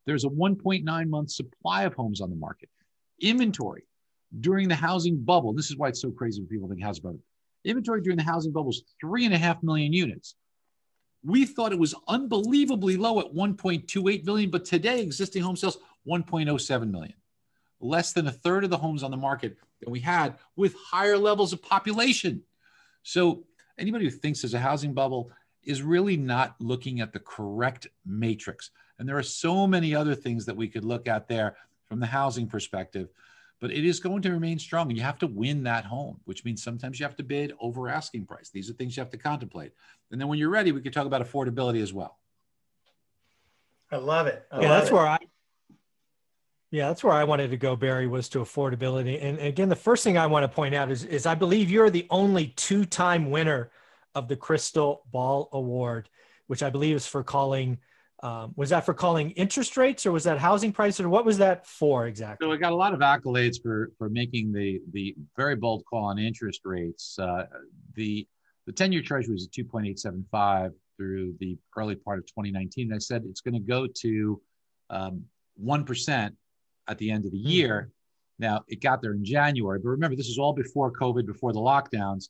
There's 0.05 0.25
a 0.25 0.29
1.9 0.29 1.07
month 1.07 1.31
supply 1.31 1.83
of 1.83 1.93
homes 1.93 2.21
on 2.21 2.29
the 2.29 2.35
market. 2.35 2.69
Inventory 3.21 3.83
during 4.39 4.67
the 4.67 4.75
housing 4.75 5.17
bubble, 5.17 5.53
this 5.53 5.69
is 5.69 5.77
why 5.77 5.89
it's 5.89 6.01
so 6.01 6.11
crazy 6.11 6.41
when 6.41 6.49
people 6.49 6.67
think 6.67 6.81
housing 6.81 7.03
bubble. 7.03 7.19
Inventory 7.65 8.01
during 8.01 8.17
the 8.17 8.23
housing 8.23 8.51
bubble 8.51 8.67
was 8.67 8.83
three 8.99 9.25
and 9.25 9.33
a 9.33 9.37
half 9.37 9.63
million 9.63 9.93
units. 9.93 10.35
We 11.23 11.45
thought 11.45 11.71
it 11.71 11.79
was 11.79 11.95
unbelievably 12.07 12.97
low 12.97 13.19
at 13.19 13.33
1.28 13.33 14.25
million, 14.25 14.49
but 14.49 14.65
today 14.65 15.01
existing 15.01 15.41
home 15.41 15.55
sales 15.55 15.77
1.07 16.07 16.91
million 16.91 17.13
less 17.83 18.13
than 18.13 18.27
a 18.27 18.31
third 18.31 18.63
of 18.63 18.69
the 18.69 18.77
homes 18.77 19.03
on 19.03 19.11
the 19.11 19.17
market 19.17 19.57
that 19.81 19.89
we 19.89 19.99
had 19.99 20.35
with 20.55 20.75
higher 20.75 21.17
levels 21.17 21.53
of 21.53 21.61
population. 21.61 22.41
So 23.03 23.43
anybody 23.77 24.05
who 24.05 24.11
thinks 24.11 24.41
there's 24.41 24.53
a 24.53 24.59
housing 24.59 24.93
bubble 24.93 25.31
is 25.63 25.81
really 25.81 26.17
not 26.17 26.55
looking 26.59 27.01
at 27.01 27.13
the 27.13 27.19
correct 27.19 27.87
matrix. 28.05 28.71
And 28.97 29.07
there 29.07 29.17
are 29.17 29.23
so 29.23 29.67
many 29.67 29.93
other 29.93 30.15
things 30.15 30.45
that 30.45 30.55
we 30.55 30.67
could 30.67 30.85
look 30.85 31.07
at 31.07 31.27
there 31.27 31.57
from 31.87 31.99
the 31.99 32.05
housing 32.05 32.47
perspective, 32.47 33.09
but 33.63 33.71
it 33.71 33.85
is 33.85 34.01
going 34.01 34.21
to 34.21 34.29
remain 34.29 34.59
strong. 34.59 34.89
And 34.89 34.97
you 34.97 35.03
have 35.03 35.19
to 35.19 35.27
win 35.27 35.63
that 35.63 35.85
home, 35.85 36.19
which 36.25 36.43
means 36.43 36.61
sometimes 36.61 36.99
you 36.99 37.05
have 37.05 37.15
to 37.15 37.23
bid 37.23 37.53
over 37.61 37.87
asking 37.87 38.25
price. 38.25 38.49
These 38.49 38.69
are 38.69 38.73
things 38.73 38.97
you 38.97 39.01
have 39.01 39.11
to 39.11 39.17
contemplate. 39.17 39.71
And 40.11 40.19
then 40.19 40.27
when 40.27 40.37
you're 40.37 40.49
ready, 40.49 40.73
we 40.73 40.81
could 40.81 40.91
talk 40.91 41.05
about 41.05 41.21
affordability 41.21 41.81
as 41.81 41.93
well. 41.93 42.19
I 43.89 43.95
love 43.95 44.27
it. 44.27 44.45
I 44.51 44.59
yeah, 44.59 44.69
love 44.69 44.79
that's 44.81 44.91
it. 44.91 44.93
where 44.93 45.07
I 45.07 45.17
yeah, 46.71 46.89
that's 46.89 47.05
where 47.05 47.13
I 47.13 47.23
wanted 47.23 47.51
to 47.51 47.57
go, 47.57 47.77
Barry, 47.77 48.05
was 48.05 48.27
to 48.29 48.39
affordability. 48.39 49.23
And 49.23 49.39
again, 49.39 49.69
the 49.69 49.77
first 49.77 50.03
thing 50.03 50.17
I 50.17 50.27
want 50.27 50.43
to 50.43 50.53
point 50.53 50.75
out 50.75 50.91
is, 50.91 51.05
is 51.05 51.25
I 51.25 51.35
believe 51.35 51.71
you're 51.71 51.89
the 51.89 52.07
only 52.09 52.47
two 52.57 52.83
time 52.83 53.31
winner 53.31 53.71
of 54.13 54.27
the 54.27 54.35
Crystal 54.35 55.03
Ball 55.09 55.47
Award, 55.53 56.09
which 56.47 56.63
I 56.63 56.69
believe 56.69 56.97
is 56.97 57.07
for 57.07 57.23
calling. 57.23 57.77
Um, 58.23 58.53
was 58.55 58.69
that 58.69 58.85
for 58.85 58.93
calling 58.93 59.31
interest 59.31 59.75
rates 59.75 60.05
or 60.05 60.13
was 60.13 60.23
that 60.23 60.37
housing 60.37 60.71
prices 60.71 61.01
or 61.01 61.09
what 61.09 61.25
was 61.25 61.37
that 61.39 61.67
for 61.67 62.07
exactly? 62.07 62.47
So 62.47 62.53
I 62.53 62.55
got 62.55 62.71
a 62.71 62.75
lot 62.75 62.93
of 62.93 63.01
accolades 63.01 63.61
for 63.61 63.91
for 63.97 64.09
making 64.09 64.53
the 64.53 64.81
the 64.93 65.13
very 65.35 65.57
bold 65.57 65.83
call 65.83 66.05
on 66.05 66.17
interest 66.17 66.61
rates. 66.63 67.19
Uh, 67.19 67.47
the 67.95 68.25
the 68.65 68.71
10 68.71 68.93
year 68.93 69.01
treasury 69.01 69.33
was 69.33 69.45
at 69.45 69.51
2.875 69.51 70.71
through 70.95 71.35
the 71.41 71.57
early 71.75 71.95
part 71.95 72.17
of 72.17 72.25
2019. 72.27 72.93
I 72.93 72.97
said 72.97 73.23
it's 73.25 73.41
going 73.41 73.55
to 73.55 73.59
go 73.59 73.87
to 73.87 74.41
um, 74.89 75.25
1% 75.61 76.31
at 76.87 76.97
the 76.97 77.11
end 77.11 77.25
of 77.25 77.31
the 77.33 77.41
hmm. 77.41 77.49
year. 77.49 77.91
Now 78.39 78.63
it 78.69 78.81
got 78.81 79.01
there 79.01 79.11
in 79.11 79.25
January, 79.25 79.79
but 79.79 79.89
remember 79.89 80.15
this 80.15 80.29
is 80.29 80.37
all 80.37 80.53
before 80.53 80.93
COVID, 80.93 81.25
before 81.25 81.51
the 81.51 81.59
lockdowns. 81.59 82.29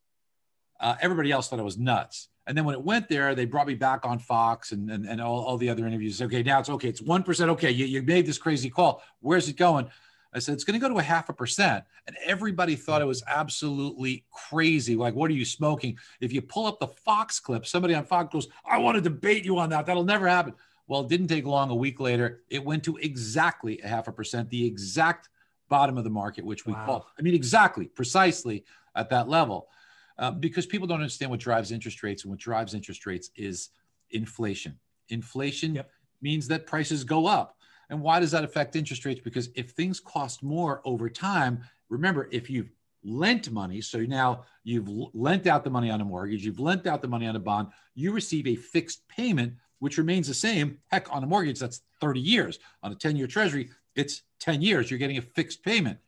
Uh, 0.79 0.95
everybody 1.01 1.31
else 1.31 1.49
thought 1.49 1.59
it 1.59 1.63
was 1.63 1.77
nuts. 1.77 2.29
And 2.45 2.57
then 2.57 2.65
when 2.65 2.75
it 2.75 2.81
went 2.81 3.07
there, 3.07 3.35
they 3.35 3.45
brought 3.45 3.67
me 3.67 3.75
back 3.75 4.05
on 4.05 4.19
Fox 4.19 4.73
and, 4.73 4.89
and, 4.91 5.05
and 5.05 5.21
all, 5.21 5.43
all 5.45 5.57
the 5.57 5.69
other 5.69 5.87
interviews. 5.87 6.21
Okay, 6.21 6.43
now 6.43 6.59
it's 6.59 6.69
okay. 6.69 6.89
It's 6.89 7.01
1%. 7.01 7.49
Okay, 7.49 7.71
you, 7.71 7.85
you 7.85 8.01
made 8.01 8.25
this 8.25 8.37
crazy 8.37 8.69
call. 8.69 9.01
Where's 9.21 9.47
it 9.47 9.55
going? 9.55 9.89
I 10.33 10.39
said, 10.39 10.53
it's 10.53 10.63
going 10.63 10.79
to 10.79 10.85
go 10.85 10.91
to 10.91 10.99
a 10.99 11.03
half 11.03 11.29
a 11.29 11.33
percent. 11.33 11.83
And 12.07 12.17
everybody 12.25 12.75
thought 12.75 13.01
it 13.01 13.05
was 13.05 13.23
absolutely 13.27 14.25
crazy. 14.31 14.95
Like, 14.95 15.13
what 15.13 15.29
are 15.29 15.35
you 15.35 15.45
smoking? 15.45 15.97
If 16.19 16.33
you 16.33 16.41
pull 16.41 16.65
up 16.65 16.79
the 16.79 16.87
Fox 16.87 17.39
clip, 17.39 17.65
somebody 17.65 17.93
on 17.93 18.03
Fox 18.03 18.33
goes, 18.33 18.47
I 18.65 18.79
want 18.79 18.95
to 18.95 19.01
debate 19.01 19.45
you 19.45 19.57
on 19.59 19.69
that. 19.69 19.85
That'll 19.85 20.03
never 20.03 20.27
happen. 20.27 20.53
Well, 20.87 21.01
it 21.01 21.07
didn't 21.07 21.27
take 21.27 21.45
long. 21.45 21.69
A 21.69 21.75
week 21.75 21.99
later, 21.99 22.41
it 22.49 22.63
went 22.63 22.83
to 22.85 22.97
exactly 22.97 23.79
a 23.81 23.87
half 23.87 24.07
a 24.07 24.11
percent, 24.11 24.49
the 24.49 24.65
exact 24.65 25.29
bottom 25.69 25.97
of 25.97 26.03
the 26.03 26.09
market, 26.09 26.43
which 26.43 26.65
we 26.65 26.73
wow. 26.73 26.85
call, 26.85 27.07
I 27.17 27.21
mean, 27.21 27.35
exactly, 27.35 27.85
precisely 27.85 28.65
at 28.95 29.09
that 29.11 29.29
level. 29.29 29.69
Uh, 30.17 30.31
because 30.31 30.65
people 30.65 30.87
don't 30.87 30.99
understand 30.99 31.31
what 31.31 31.39
drives 31.39 31.71
interest 31.71 32.03
rates. 32.03 32.23
And 32.23 32.31
what 32.31 32.39
drives 32.39 32.73
interest 32.73 33.05
rates 33.05 33.29
is 33.35 33.69
inflation. 34.11 34.77
Inflation 35.09 35.75
yep. 35.75 35.89
means 36.21 36.47
that 36.47 36.67
prices 36.67 37.03
go 37.03 37.25
up. 37.25 37.57
And 37.89 38.01
why 38.01 38.19
does 38.19 38.31
that 38.31 38.43
affect 38.43 38.75
interest 38.75 39.05
rates? 39.05 39.21
Because 39.23 39.49
if 39.55 39.71
things 39.71 39.99
cost 39.99 40.43
more 40.43 40.81
over 40.85 41.09
time, 41.09 41.63
remember, 41.89 42.29
if 42.31 42.49
you've 42.49 42.71
lent 43.03 43.51
money, 43.51 43.81
so 43.81 43.99
now 43.99 44.45
you've 44.63 44.89
lent 45.13 45.47
out 45.47 45.63
the 45.63 45.69
money 45.69 45.89
on 45.89 45.99
a 46.01 46.05
mortgage, 46.05 46.45
you've 46.45 46.59
lent 46.59 46.87
out 46.87 47.01
the 47.01 47.07
money 47.07 47.27
on 47.27 47.35
a 47.35 47.39
bond, 47.39 47.67
you 47.95 48.11
receive 48.11 48.47
a 48.47 48.55
fixed 48.55 49.07
payment 49.07 49.53
which 49.79 49.97
remains 49.97 50.29
the 50.29 50.33
same. 50.33 50.77
Heck, 50.87 51.13
on 51.13 51.23
a 51.23 51.27
mortgage, 51.27 51.59
that's 51.59 51.81
30 51.99 52.21
years. 52.21 52.57
On 52.83 52.93
a 52.93 52.95
10 52.95 53.17
year 53.17 53.27
treasury, 53.27 53.69
it's 53.95 54.21
10 54.39 54.61
years. 54.61 54.89
You're 54.89 54.97
getting 54.97 55.17
a 55.17 55.21
fixed 55.21 55.61
payment. 55.61 55.99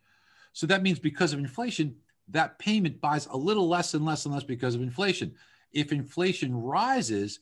So 0.54 0.66
that 0.68 0.82
means 0.82 0.98
because 0.98 1.34
of 1.34 1.38
inflation, 1.38 1.96
that 2.28 2.58
payment 2.58 3.00
buys 3.00 3.26
a 3.26 3.36
little 3.36 3.68
less 3.68 3.94
and 3.94 4.04
less 4.04 4.24
and 4.24 4.34
less 4.34 4.44
because 4.44 4.74
of 4.74 4.82
inflation. 4.82 5.34
If 5.72 5.92
inflation 5.92 6.54
rises, 6.54 7.40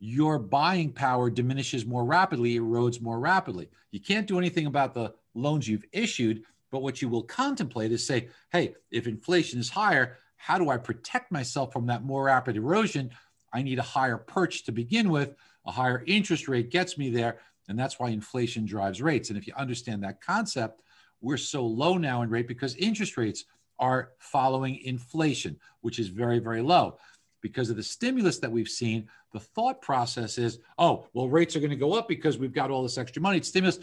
your 0.00 0.38
buying 0.38 0.92
power 0.92 1.30
diminishes 1.30 1.86
more 1.86 2.04
rapidly, 2.04 2.58
erodes 2.58 3.00
more 3.00 3.20
rapidly. 3.20 3.70
You 3.90 4.00
can't 4.00 4.26
do 4.26 4.38
anything 4.38 4.66
about 4.66 4.92
the 4.92 5.14
loans 5.34 5.68
you've 5.68 5.84
issued, 5.92 6.42
But 6.74 6.82
what 6.82 7.00
you 7.00 7.08
will 7.08 7.22
contemplate 7.22 7.92
is 7.92 8.04
say, 8.04 8.30
hey, 8.50 8.74
if 8.90 9.06
inflation 9.06 9.60
is 9.60 9.70
higher, 9.70 10.16
how 10.34 10.58
do 10.58 10.70
I 10.70 10.76
protect 10.76 11.30
myself 11.30 11.72
from 11.72 11.86
that 11.86 12.02
more 12.02 12.24
rapid 12.24 12.56
erosion? 12.56 13.12
I 13.52 13.62
need 13.62 13.78
a 13.78 13.82
higher 13.82 14.18
perch 14.18 14.64
to 14.64 14.72
begin 14.72 15.08
with. 15.08 15.36
A 15.66 15.70
higher 15.70 16.02
interest 16.08 16.48
rate 16.48 16.70
gets 16.72 16.98
me 16.98 17.10
there. 17.10 17.38
And 17.68 17.78
that's 17.78 18.00
why 18.00 18.08
inflation 18.08 18.66
drives 18.66 19.00
rates. 19.00 19.28
And 19.28 19.38
if 19.38 19.46
you 19.46 19.52
understand 19.56 20.02
that 20.02 20.20
concept, 20.20 20.82
we're 21.20 21.36
so 21.36 21.64
low 21.64 21.96
now 21.96 22.22
in 22.22 22.28
rate 22.28 22.48
because 22.48 22.74
interest 22.74 23.16
rates 23.16 23.44
are 23.78 24.10
following 24.18 24.76
inflation, 24.84 25.58
which 25.80 25.98
is 25.98 26.08
very, 26.08 26.38
very 26.38 26.62
low. 26.62 26.98
Because 27.40 27.70
of 27.70 27.76
the 27.76 27.82
stimulus 27.82 28.38
that 28.38 28.50
we've 28.50 28.68
seen, 28.68 29.08
the 29.32 29.40
thought 29.40 29.82
process 29.82 30.38
is, 30.38 30.60
oh, 30.78 31.06
well, 31.12 31.28
rates 31.28 31.56
are 31.56 31.60
going 31.60 31.70
to 31.70 31.76
go 31.76 31.94
up 31.94 32.08
because 32.08 32.38
we've 32.38 32.54
got 32.54 32.70
all 32.70 32.82
this 32.82 32.98
extra 32.98 33.20
money. 33.20 33.38
It's 33.38 33.48
stimulus. 33.48 33.80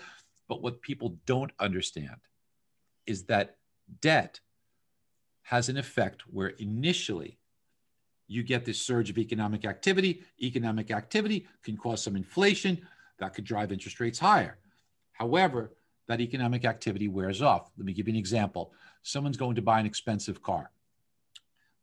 But 0.48 0.62
what 0.62 0.82
people 0.82 1.18
don't 1.26 1.52
understand 1.60 2.18
is 3.06 3.24
that 3.26 3.58
debt 4.02 4.40
has 5.44 5.70
an 5.70 5.78
effect 5.78 6.24
where 6.28 6.50
initially 6.50 7.38
you 8.28 8.44
get 8.44 8.64
this 8.64 8.82
surge 8.82 9.10
of 9.10 9.18
economic 9.18 9.66
activity. 9.66 10.24
Economic 10.42 10.90
activity 10.90 11.48
can 11.64 11.76
cause 11.76 12.02
some 12.02 12.16
inflation 12.16 12.82
that 13.20 13.34
could 13.34 13.44
drive 13.44 13.72
interest 13.72 14.00
rates 14.00 14.18
higher. 14.18 14.58
However, 15.12 15.74
that 16.08 16.22
economic 16.22 16.66
activity 16.66 17.08
wears 17.08 17.42
off. 17.42 17.72
Let 17.78 17.86
me 17.86 17.94
give 17.94 18.08
you 18.08 18.14
an 18.14 18.20
example. 18.20 18.74
Someone's 19.04 19.38
going 19.38 19.56
to 19.56 19.62
buy 19.62 19.80
an 19.80 19.86
expensive 19.86 20.42
car. 20.42 20.72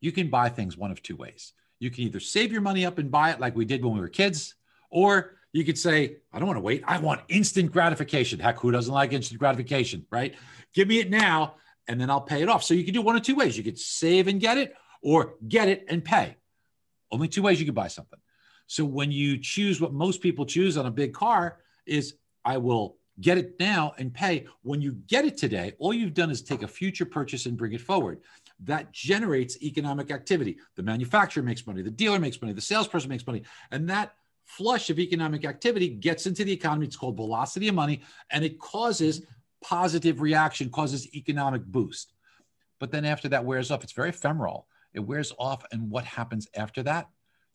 You 0.01 0.13
can 0.13 0.31
buy 0.31 0.49
things 0.49 0.77
one 0.77 0.91
of 0.91 1.03
two 1.03 1.17
ways. 1.17 1.53
You 1.79 1.91
can 1.91 2.05
either 2.05 2.21
save 2.21 2.53
your 2.53 2.61
money 2.61 2.85
up 2.85 2.99
and 2.99 3.11
buy 3.11 3.31
it 3.31 3.41
like 3.41 3.57
we 3.57 3.65
did 3.65 3.85
when 3.85 3.95
we 3.95 4.01
were 4.01 4.09
kids, 4.09 4.55
or 4.91 5.37
you 5.53 5.65
could 5.65 5.79
say, 5.79 6.17
I 6.33 6.39
don't 6.39 6.47
want 6.47 6.59
to 6.59 6.63
wait. 6.63 6.85
I 6.87 6.99
want 6.99 7.23
instant 7.29 7.73
gratification. 7.73 8.39
Heck, 8.39 8.59
who 8.59 8.71
doesn't 8.71 8.93
like 8.93 9.13
instant 9.13 9.41
gratification, 9.41 10.07
right? 10.11 10.35
Give 10.75 10.87
me 10.87 10.99
it 10.99 11.11
now 11.11 11.55
and 11.89 12.01
then 12.01 12.11
I'll 12.11 12.21
pay 12.21 12.43
it 12.43 12.49
off. 12.49 12.63
So 12.63 12.75
you 12.75 12.85
can 12.85 12.95
do 12.95 13.03
one 13.03 13.17
of 13.17 13.23
two 13.23 13.35
ways. 13.35 13.57
You 13.57 13.65
could 13.65 13.79
save 13.79 14.29
and 14.29 14.39
get 14.39 14.59
it 14.59 14.75
or 15.03 15.35
get 15.49 15.69
it 15.69 15.87
and 15.89 16.05
pay. 16.05 16.37
Only 17.11 17.29
two 17.29 17.43
ways 17.43 17.59
you 17.59 17.67
could 17.67 17.75
buy 17.75 17.89
something. 17.89 18.19
So 18.67 18.85
when 18.85 19.11
you 19.11 19.39
choose 19.39 19.81
what 19.81 19.95
most 19.95 20.21
people 20.21 20.45
choose 20.45 20.77
on 20.77 20.85
a 20.85 20.91
big 20.91 21.15
car 21.15 21.59
is 21.87 22.15
I 22.45 22.59
will 22.59 22.98
get 23.21 23.39
it 23.39 23.55
now 23.59 23.95
and 23.99 24.13
pay. 24.13 24.47
When 24.63 24.81
you 24.81 24.93
get 25.07 25.25
it 25.25 25.37
today, 25.37 25.73
all 25.79 25.93
you've 25.93 26.15
done 26.15 26.31
is 26.31 26.43
take 26.43 26.63
a 26.63 26.69
future 26.69 27.05
purchase 27.05 27.47
and 27.47 27.57
bring 27.57 27.73
it 27.73 27.81
forward. 27.81 28.21
That 28.61 28.93
generates 28.93 29.61
economic 29.63 30.11
activity. 30.11 30.59
The 30.77 30.83
manufacturer 30.83 31.43
makes 31.43 31.67
money, 31.67 31.83
the 31.83 31.91
dealer 31.91 32.19
makes 32.19 32.41
money, 32.41 32.53
the 32.53 32.61
salesperson 32.61 33.09
makes 33.09 33.27
money, 33.27 33.43
and 33.71 33.89
that 33.91 34.15
flush 34.45 34.91
of 34.91 34.99
economic 34.99 35.45
activity 35.45 35.89
gets 35.89 36.27
into 36.27 36.45
the 36.45 36.53
economy. 36.53 36.87
It's 36.87 36.97
called 36.97 37.17
velocity 37.17 37.69
of 37.69 37.75
money, 37.75 38.03
and 38.31 38.45
it 38.45 38.59
causes 38.59 39.23
positive 39.63 40.21
reaction, 40.21 40.71
causes 40.71 41.15
economic 41.15 41.65
boost. 41.65 42.15
But 42.79 42.91
then 42.91 43.05
after 43.05 43.29
that 43.29 43.45
wears 43.45 43.71
off, 43.71 43.83
it's 43.83 43.93
very 43.93 44.11
ephemeral. 44.11 44.67
It 44.95 45.01
wears 45.01 45.33
off, 45.39 45.65
and 45.73 45.91
what 45.91 46.05
happens 46.05 46.49
after 46.55 46.83
that? 46.85 47.09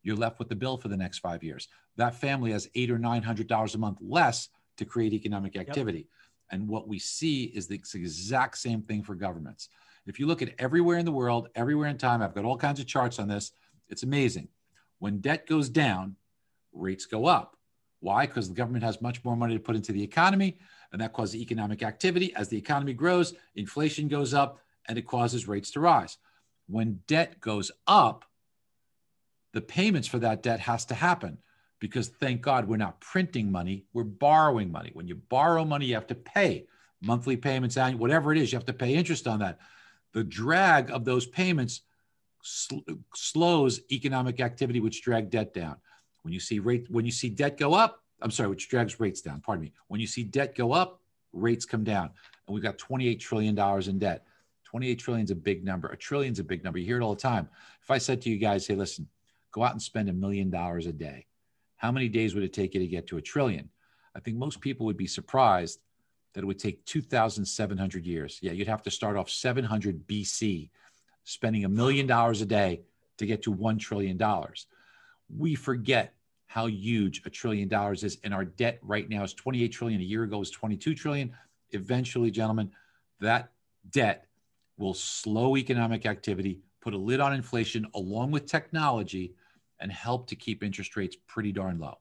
You're 0.04 0.18
left 0.18 0.38
with 0.38 0.50
the 0.50 0.56
bill 0.56 0.78
for 0.78 0.90
the 0.90 0.98
next 0.98 1.20
five 1.20 1.44
years. 1.44 1.68
That 1.96 2.16
family 2.16 2.52
has 2.52 2.70
eight 2.76 2.92
or 2.92 3.00
nine 3.00 3.24
hundred 3.24 3.48
dollars 3.48 3.74
a 3.76 3.78
month 3.78 4.00
less 4.02 4.50
to 4.78 4.86
create 4.86 5.14
economic 5.14 5.56
activity. 5.56 6.00
Yep. 6.00 6.08
And 6.52 6.68
what 6.68 6.88
we 6.88 7.00
see 7.00 7.46
is 7.46 7.68
the 7.68 7.76
exact 7.76 8.58
same 8.58 8.82
thing 8.82 9.04
for 9.04 9.16
governments. 9.16 9.70
If 10.06 10.20
you 10.20 10.28
look 10.28 10.42
at 10.42 10.54
everywhere 10.60 10.98
in 10.98 11.06
the 11.06 11.12
world, 11.12 11.50
everywhere 11.56 11.88
in 11.88 11.98
time, 11.98 12.22
I've 12.22 12.36
got 12.36 12.46
all 12.46 12.58
kinds 12.58 12.80
of 12.80 12.86
charts 12.86 13.20
on 13.20 13.28
this. 13.28 13.52
It's 13.90 14.04
amazing. 14.04 14.50
When 15.00 15.20
debt 15.20 15.48
goes 15.48 15.70
down, 15.70 16.16
rates 16.74 17.06
go 17.06 17.26
up. 17.26 17.58
Why? 18.00 18.26
Because 18.26 18.50
the 18.50 18.56
government 18.56 18.84
has 18.84 19.02
much 19.02 19.24
more 19.24 19.38
money 19.38 19.54
to 19.54 19.60
put 19.60 19.76
into 19.76 19.94
the 19.94 20.04
economy, 20.04 20.60
and 20.92 21.02
that 21.02 21.14
causes 21.14 21.38
economic 21.38 21.82
activity. 21.84 22.36
As 22.36 22.50
the 22.50 22.58
economy 22.58 22.94
grows, 22.94 23.34
inflation 23.56 24.08
goes 24.08 24.34
up, 24.34 24.60
and 24.88 24.98
it 24.98 25.08
causes 25.08 25.48
rates 25.48 25.72
to 25.72 25.80
rise. 25.80 26.18
When 26.68 27.00
debt 27.08 27.40
goes 27.40 27.72
up, 27.88 28.26
the 29.54 29.62
payments 29.62 30.08
for 30.08 30.20
that 30.20 30.44
debt 30.44 30.60
has 30.60 30.84
to 30.86 30.96
happen 30.96 31.38
because 31.84 32.08
thank 32.08 32.42
God 32.42 32.66
we're 32.66 32.78
not 32.78 33.02
printing 33.02 33.52
money, 33.52 33.84
we're 33.92 34.06
borrowing 34.06 34.72
money. 34.72 34.92
When 34.94 35.06
you 35.06 35.16
borrow 35.16 35.66
money, 35.66 35.88
you 35.88 35.96
have 35.96 36.08
to 36.08 36.16
pay 36.16 36.66
monthly 37.02 37.36
payments, 37.36 37.76
annual, 37.76 38.00
whatever 38.00 38.32
it 38.32 38.38
is, 38.38 38.54
you 38.54 38.58
have 38.58 38.66
to 38.68 38.72
pay 38.72 38.96
interest 38.96 39.28
on 39.28 39.40
that. 39.40 39.60
The 40.14 40.24
drag 40.24 40.92
of 40.92 41.04
those 41.04 41.26
payments 41.26 41.82
sl- 42.42 42.88
slows 43.14 43.82
economic 43.92 44.40
activity, 44.40 44.80
which 44.80 45.02
drag 45.02 45.30
debt 45.30 45.54
down. 45.54 45.76
When 46.22 46.34
you 46.34 46.40
see 46.40 46.60
rate, 46.60 46.90
when 46.90 47.04
you 47.04 47.12
see 47.12 47.28
debt 47.28 47.58
go 47.58 47.74
up, 47.74 48.02
I'm 48.22 48.32
sorry, 48.32 48.48
which 48.48 48.70
drags 48.70 49.02
rates 49.02 49.20
down. 49.20 49.42
Pardon 49.42 49.66
me. 49.66 49.74
When 49.90 50.00
you 50.00 50.08
see 50.08 50.24
debt 50.24 50.56
go 50.56 50.72
up, 50.72 51.02
rates 51.34 51.66
come 51.66 51.84
down, 51.84 52.12
and 52.48 52.54
we've 52.54 52.64
got 52.64 52.78
28 52.78 53.20
trillion 53.20 53.56
dollars 53.56 53.90
in 53.90 54.00
debt. 54.00 54.26
28 54.64 54.96
trillion 55.00 55.26
is 55.26 55.32
a 55.32 55.36
big 55.36 55.66
number. 55.66 55.90
A 55.90 55.98
trillion 55.98 56.32
is 56.32 56.40
a 56.40 56.46
big 56.46 56.64
number. 56.64 56.80
You 56.80 56.86
hear 56.86 57.02
it 57.02 57.04
all 57.04 57.14
the 57.14 57.22
time. 57.22 57.50
If 57.82 57.92
I 57.92 57.98
said 57.98 58.22
to 58.22 58.30
you 58.30 58.38
guys, 58.38 58.66
"Hey, 58.66 58.76
listen, 58.76 59.10
go 59.52 59.66
out 59.66 59.74
and 59.74 59.82
spend 59.82 60.08
a 60.08 60.14
million 60.14 60.50
dollars 60.50 60.86
a 60.86 60.94
day," 60.94 61.26
how 61.84 61.92
many 61.92 62.08
days 62.08 62.34
would 62.34 62.46
it 62.46 62.54
take 62.54 62.74
you 62.74 62.80
to 62.80 62.88
get 62.88 63.08
to 63.08 63.18
a 63.18 63.22
trillion? 63.22 63.70
I 64.16 64.22
think 64.22 64.38
most 64.38 64.62
people 64.62 64.86
would 64.86 64.96
be 64.96 65.06
surprised 65.06 65.80
that 66.34 66.42
it 66.42 66.46
would 66.46 66.58
take 66.58 66.84
2,700 66.86 68.06
years. 68.06 68.40
Yeah, 68.42 68.54
you'd 68.54 68.70
have 68.70 68.84
to 68.84 68.90
start 68.90 69.18
off 69.18 69.30
700 69.30 70.08
BC, 70.08 70.70
spending 71.26 71.66
a 71.66 71.70
million 71.70 72.08
dollars 72.08 72.42
a 72.42 72.46
day 72.46 72.84
to 73.18 73.26
get 73.26 73.44
to 73.44 73.54
$1 73.54 73.80
trillion. 73.80 74.18
We 75.38 75.56
forget 75.56 76.14
how 76.48 76.68
huge 76.68 77.22
a 77.26 77.30
trillion 77.30 77.68
dollars 77.68 78.06
is. 78.06 78.18
And 78.24 78.34
our 78.34 78.46
debt 78.46 78.80
right 78.82 79.10
now 79.10 79.24
is 79.24 79.34
28 79.34 79.68
trillion. 79.68 80.00
A 80.00 80.06
year 80.06 80.24
ago 80.24 80.38
was 80.38 80.52
22 80.52 80.96
trillion. 80.96 81.34
Eventually, 81.72 82.32
gentlemen, 82.32 82.72
that 83.20 83.52
debt 83.90 84.28
will 84.78 84.94
slow 84.94 85.58
economic 85.58 86.06
activity, 86.06 86.62
put 86.80 86.94
a 86.94 86.98
lid 86.98 87.20
on 87.20 87.34
inflation 87.34 87.86
along 87.94 88.32
with 88.32 88.46
technology, 88.46 89.36
and 89.80 89.92
help 89.92 90.28
to 90.28 90.36
keep 90.36 90.64
interest 90.64 90.96
rates 90.96 91.16
pretty 91.28 91.52
darn 91.52 91.80
low. 91.80 91.98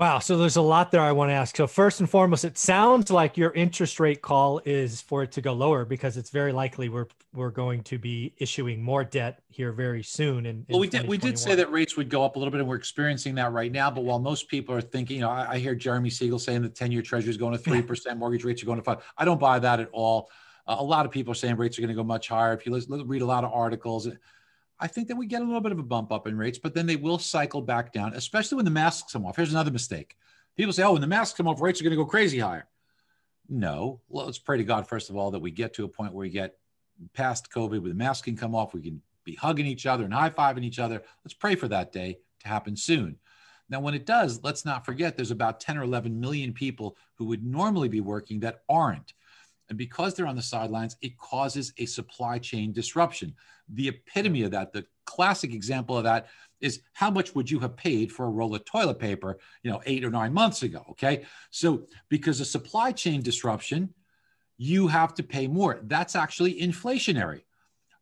Wow. 0.00 0.18
So 0.18 0.38
there's 0.38 0.56
a 0.56 0.62
lot 0.62 0.90
there 0.92 1.02
I 1.02 1.12
want 1.12 1.28
to 1.28 1.34
ask. 1.34 1.54
So 1.54 1.66
first 1.66 2.00
and 2.00 2.08
foremost, 2.08 2.46
it 2.46 2.56
sounds 2.56 3.10
like 3.10 3.36
your 3.36 3.52
interest 3.52 4.00
rate 4.00 4.22
call 4.22 4.62
is 4.64 5.02
for 5.02 5.22
it 5.22 5.32
to 5.32 5.42
go 5.42 5.52
lower 5.52 5.84
because 5.84 6.16
it's 6.16 6.30
very 6.30 6.52
likely 6.52 6.88
we're 6.88 7.08
we're 7.34 7.50
going 7.50 7.82
to 7.82 7.98
be 7.98 8.32
issuing 8.38 8.82
more 8.82 9.04
debt 9.04 9.42
here 9.48 9.72
very 9.72 10.02
soon. 10.02 10.46
And 10.46 10.64
well, 10.70 10.80
we 10.80 10.88
did 10.88 11.06
we 11.06 11.18
did 11.18 11.38
say 11.38 11.54
that 11.54 11.70
rates 11.70 11.98
would 11.98 12.08
go 12.08 12.24
up 12.24 12.36
a 12.36 12.38
little 12.38 12.50
bit, 12.50 12.60
and 12.60 12.68
we're 12.68 12.76
experiencing 12.76 13.34
that 13.34 13.52
right 13.52 13.70
now. 13.70 13.90
But 13.90 14.04
while 14.04 14.18
most 14.18 14.48
people 14.48 14.74
are 14.74 14.80
thinking, 14.80 15.16
you 15.16 15.22
know, 15.22 15.28
I, 15.28 15.50
I 15.50 15.58
hear 15.58 15.74
Jeremy 15.74 16.08
Siegel 16.08 16.38
saying 16.38 16.62
the 16.62 16.70
ten 16.70 16.90
year 16.90 17.02
Treasury 17.02 17.28
is 17.28 17.36
going 17.36 17.52
to 17.52 17.58
three 17.58 17.82
percent, 17.82 18.18
mortgage 18.18 18.42
rates 18.42 18.62
are 18.62 18.66
going 18.66 18.78
to 18.78 18.82
five. 18.82 19.04
I 19.18 19.26
don't 19.26 19.38
buy 19.38 19.58
that 19.58 19.80
at 19.80 19.90
all. 19.92 20.30
Uh, 20.66 20.76
a 20.78 20.82
lot 20.82 21.04
of 21.04 21.12
people 21.12 21.32
are 21.32 21.34
saying 21.34 21.56
rates 21.56 21.78
are 21.78 21.82
going 21.82 21.90
to 21.90 21.94
go 21.94 22.04
much 22.04 22.28
higher. 22.28 22.54
If 22.54 22.64
you 22.64 22.72
listen, 22.72 23.06
read 23.06 23.20
a 23.20 23.26
lot 23.26 23.44
of 23.44 23.52
articles. 23.52 24.08
I 24.80 24.86
think 24.86 25.08
that 25.08 25.16
we 25.16 25.26
get 25.26 25.42
a 25.42 25.44
little 25.44 25.60
bit 25.60 25.72
of 25.72 25.78
a 25.78 25.84
bump 25.84 26.10
up 26.10 26.26
in 26.26 26.38
rates, 26.38 26.58
but 26.58 26.74
then 26.74 26.86
they 26.86 26.96
will 26.96 27.18
cycle 27.18 27.60
back 27.60 27.92
down, 27.92 28.14
especially 28.14 28.56
when 28.56 28.64
the 28.64 28.70
masks 28.70 29.12
come 29.12 29.26
off. 29.26 29.36
Here's 29.36 29.50
another 29.50 29.70
mistake. 29.70 30.16
People 30.56 30.72
say, 30.72 30.82
oh, 30.82 30.92
when 30.92 31.00
the 31.00 31.06
masks 31.06 31.36
come 31.36 31.46
off, 31.46 31.60
rates 31.60 31.80
are 31.80 31.84
going 31.84 31.90
to 31.92 31.96
go 31.96 32.06
crazy 32.06 32.38
higher. 32.38 32.66
No, 33.48 34.00
well, 34.08 34.26
let's 34.26 34.38
pray 34.38 34.56
to 34.56 34.64
God, 34.64 34.88
first 34.88 35.10
of 35.10 35.16
all, 35.16 35.32
that 35.32 35.40
we 35.40 35.50
get 35.50 35.74
to 35.74 35.84
a 35.84 35.88
point 35.88 36.14
where 36.14 36.22
we 36.22 36.30
get 36.30 36.56
past 37.14 37.50
COVID, 37.50 37.80
where 37.80 37.90
the 37.90 37.94
masks 37.94 38.24
can 38.24 38.36
come 38.36 38.54
off, 38.54 38.72
we 38.72 38.80
can 38.80 39.02
be 39.24 39.34
hugging 39.34 39.66
each 39.66 39.86
other 39.86 40.04
and 40.04 40.14
high 40.14 40.30
fiving 40.30 40.64
each 40.64 40.78
other. 40.78 41.02
Let's 41.24 41.34
pray 41.34 41.56
for 41.56 41.68
that 41.68 41.92
day 41.92 42.18
to 42.40 42.48
happen 42.48 42.76
soon. 42.76 43.16
Now, 43.68 43.80
when 43.80 43.94
it 43.94 44.06
does, 44.06 44.42
let's 44.42 44.64
not 44.64 44.84
forget 44.84 45.16
there's 45.16 45.30
about 45.30 45.60
10 45.60 45.78
or 45.78 45.82
11 45.82 46.18
million 46.18 46.52
people 46.52 46.96
who 47.14 47.26
would 47.26 47.44
normally 47.44 47.88
be 47.88 48.00
working 48.00 48.40
that 48.40 48.62
aren't. 48.68 49.12
And 49.70 49.78
because 49.78 50.14
they're 50.14 50.26
on 50.26 50.36
the 50.36 50.42
sidelines, 50.42 50.96
it 51.00 51.16
causes 51.16 51.72
a 51.78 51.86
supply 51.86 52.38
chain 52.38 52.72
disruption. 52.72 53.34
The 53.72 53.88
epitome 53.88 54.42
of 54.42 54.50
that, 54.50 54.72
the 54.72 54.84
classic 55.06 55.54
example 55.54 55.96
of 55.96 56.04
that 56.04 56.26
is 56.60 56.82
how 56.92 57.10
much 57.10 57.34
would 57.34 57.48
you 57.48 57.60
have 57.60 57.76
paid 57.76 58.10
for 58.10 58.26
a 58.26 58.30
roll 58.30 58.54
of 58.54 58.64
toilet 58.64 58.98
paper, 58.98 59.38
you 59.62 59.70
know, 59.70 59.80
eight 59.86 60.04
or 60.04 60.10
nine 60.10 60.34
months 60.34 60.64
ago? 60.64 60.84
Okay. 60.90 61.24
So 61.50 61.86
because 62.08 62.40
of 62.40 62.48
supply 62.48 62.90
chain 62.90 63.22
disruption, 63.22 63.94
you 64.58 64.88
have 64.88 65.14
to 65.14 65.22
pay 65.22 65.46
more. 65.46 65.80
That's 65.84 66.16
actually 66.16 66.60
inflationary. 66.60 67.42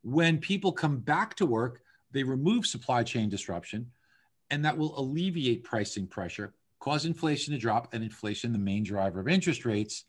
When 0.03 0.39
people 0.39 0.73
come 0.73 0.99
back 0.99 1.35
to 1.37 1.47
work, 1.47 1.83
they 2.13 2.23
remove 2.23 2.67
supply 2.67 3.03
chain 3.03 3.29
disruption, 3.29 3.91
and 4.51 4.65
that 4.65 4.77
will 4.77 4.99
alleviate 4.99 5.65
pricing 5.65 6.07
pressure, 6.07 6.55
cause 6.81 7.05
inflation 7.05 7.53
to 7.53 7.61
drop, 7.61 7.93
and 7.93 8.03
inflation, 8.03 8.53
the 8.53 8.59
main 8.59 8.83
driver 8.83 9.21
of 9.21 9.29
interest 9.29 9.67
rates, 9.67 10.05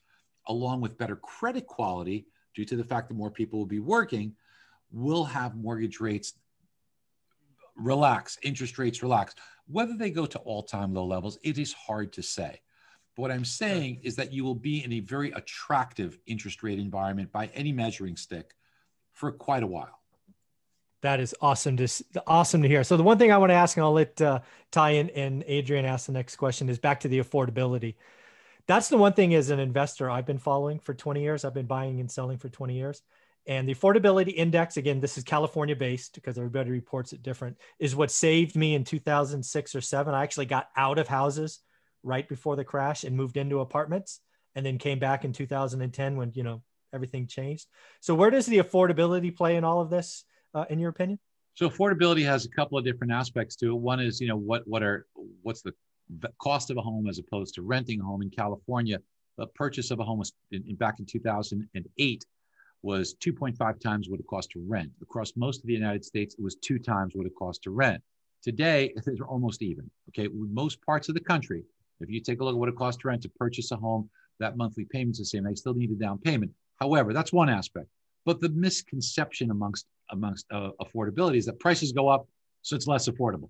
along 0.49 0.81
with 0.81 0.97
better 0.97 1.15
credit 1.15 1.65
quality 1.65 2.25
due 2.53 2.65
to 2.65 2.75
the 2.75 2.83
fact 2.83 3.07
that 3.07 3.15
more 3.15 3.31
people 3.31 3.59
will 3.59 3.65
be 3.65 3.79
working, 3.79 4.35
will 4.91 5.23
have 5.23 5.55
mortgage 5.55 5.99
rates 5.99 6.33
relax, 7.77 8.37
interest 8.43 8.77
rates 8.77 9.01
relax. 9.01 9.35
Whether 9.67 9.95
they 9.95 10.09
go 10.09 10.25
to 10.25 10.39
all 10.39 10.63
time 10.63 10.93
low 10.93 11.05
levels, 11.05 11.37
it 11.43 11.57
is 11.57 11.71
hard 11.71 12.11
to 12.13 12.23
say. 12.23 12.59
But 13.15 13.21
what 13.21 13.31
I'm 13.31 13.45
saying 13.45 14.01
is 14.03 14.15
that 14.17 14.33
you 14.33 14.43
will 14.43 14.55
be 14.55 14.83
in 14.83 14.91
a 14.93 14.99
very 14.99 15.31
attractive 15.31 16.19
interest 16.25 16.63
rate 16.63 16.79
environment 16.79 17.31
by 17.31 17.47
any 17.53 17.71
measuring 17.71 18.17
stick 18.17 18.55
for 19.13 19.31
quite 19.31 19.63
a 19.63 19.67
while. 19.67 19.99
That 21.01 21.21
is 21.21 21.33
awesome 21.39 21.77
to 21.77 21.87
awesome 22.27 22.61
to 22.61 22.67
hear. 22.67 22.83
So 22.83 22.97
the 22.97 23.03
one 23.03 23.17
thing 23.17 23.31
I 23.31 23.37
want 23.37 23.51
to 23.51 23.55
ask, 23.55 23.77
and 23.77 23.85
I'll 23.85 23.93
let 23.93 24.19
uh, 24.21 24.39
Ty 24.71 24.91
and, 24.91 25.09
and 25.11 25.43
Adrian 25.47 25.85
ask 25.85 26.07
the 26.07 26.11
next 26.11 26.35
question, 26.35 26.67
is 26.67 26.77
back 26.77 26.99
to 27.01 27.07
the 27.07 27.19
affordability 27.19 27.95
that's 28.69 28.87
the 28.87 28.97
one 28.97 29.13
thing 29.13 29.33
as 29.33 29.49
an 29.49 29.59
investor 29.59 30.11
I've 30.11 30.27
been 30.27 30.37
following 30.37 30.77
for 30.77 30.93
20 30.93 31.23
years. 31.23 31.43
I've 31.43 31.55
been 31.55 31.65
buying 31.65 31.99
and 31.99 32.09
selling 32.09 32.37
for 32.37 32.49
20 32.49 32.75
years. 32.75 33.01
And 33.47 33.67
the 33.67 33.73
affordability 33.73 34.31
index, 34.35 34.77
again, 34.77 34.99
this 34.99 35.17
is 35.17 35.23
California 35.23 35.75
based 35.75 36.13
because 36.13 36.37
everybody 36.37 36.69
reports 36.69 37.11
it 37.11 37.23
different, 37.23 37.57
is 37.79 37.95
what 37.95 38.11
saved 38.11 38.55
me 38.55 38.75
in 38.75 38.83
2006 38.83 39.73
or 39.73 39.81
seven. 39.81 40.13
I 40.13 40.21
actually 40.21 40.45
got 40.45 40.67
out 40.77 40.99
of 40.99 41.07
houses 41.07 41.61
right 42.03 42.29
before 42.29 42.55
the 42.55 42.63
crash 42.63 43.05
and 43.05 43.17
moved 43.17 43.37
into 43.37 43.59
apartments 43.59 44.19
and 44.53 44.63
then 44.63 44.77
came 44.77 44.99
back 44.99 45.25
in 45.25 45.33
2010 45.33 46.15
when, 46.15 46.31
you 46.35 46.43
know, 46.43 46.61
everything 46.93 47.25
changed. 47.25 47.65
So 48.01 48.13
where 48.13 48.29
does 48.29 48.45
the 48.45 48.59
affordability 48.59 49.35
play 49.35 49.55
in 49.55 49.63
all 49.63 49.81
of 49.81 49.89
this, 49.89 50.25
uh, 50.53 50.65
in 50.69 50.77
your 50.77 50.91
opinion? 50.91 51.17
So 51.55 51.67
affordability 51.67 52.23
has 52.25 52.45
a 52.45 52.49
couple 52.49 52.77
of 52.77 52.85
different 52.85 53.13
aspects 53.13 53.55
to 53.57 53.71
it. 53.71 53.79
One 53.79 53.99
is, 53.99 54.21
you 54.21 54.27
know, 54.27 54.37
what 54.37 54.67
what 54.67 54.83
are 54.83 55.07
what's 55.41 55.63
the 55.63 55.73
cost 56.39 56.69
of 56.69 56.77
a 56.77 56.81
home 56.81 57.07
as 57.07 57.19
opposed 57.19 57.55
to 57.55 57.61
renting 57.61 58.01
a 58.01 58.03
home 58.03 58.21
in 58.21 58.29
California? 58.29 58.99
The 59.37 59.47
purchase 59.47 59.91
of 59.91 59.99
a 59.99 60.03
home 60.03 60.19
was 60.19 60.33
in, 60.51 60.63
in, 60.67 60.75
back 60.75 60.99
in 60.99 61.05
2008 61.05 62.25
was 62.81 63.15
2.5 63.15 63.79
times 63.79 64.09
what 64.09 64.19
it 64.19 64.27
cost 64.27 64.51
to 64.51 64.63
rent. 64.67 64.91
Across 65.01 65.33
most 65.35 65.61
of 65.61 65.67
the 65.67 65.73
United 65.73 66.05
States, 66.05 66.35
it 66.37 66.41
was 66.41 66.55
two 66.55 66.79
times 66.79 67.13
what 67.15 67.27
it 67.27 67.35
cost 67.37 67.63
to 67.63 67.71
rent. 67.71 68.01
Today, 68.41 68.93
they're 69.05 69.27
almost 69.27 69.61
even. 69.61 69.89
Okay, 70.09 70.29
most 70.33 70.81
parts 70.85 71.09
of 71.09 71.15
the 71.15 71.21
country, 71.21 71.63
if 71.99 72.09
you 72.09 72.21
take 72.21 72.39
a 72.39 72.43
look 72.43 72.53
at 72.53 72.59
what 72.59 72.69
it 72.69 72.75
costs 72.75 73.01
to 73.01 73.07
rent 73.07 73.21
to 73.23 73.29
purchase 73.29 73.71
a 73.71 73.75
home, 73.75 74.09
that 74.39 74.55
monthly 74.55 74.85
payment's 74.85 75.19
the 75.19 75.25
same. 75.25 75.43
They 75.43 75.55
still 75.55 75.73
need 75.73 75.91
a 75.91 75.95
down 75.95 76.17
payment. 76.19 76.51
However, 76.77 77.13
that's 77.13 77.33
one 77.33 77.49
aspect. 77.49 77.87
But 78.25 78.39
the 78.39 78.49
misconception 78.49 79.51
amongst 79.51 79.85
amongst 80.11 80.45
uh, 80.51 80.71
affordability 80.81 81.37
is 81.37 81.45
that 81.45 81.59
prices 81.59 81.91
go 81.91 82.07
up, 82.07 82.27
so 82.61 82.75
it's 82.75 82.87
less 82.87 83.07
affordable. 83.07 83.49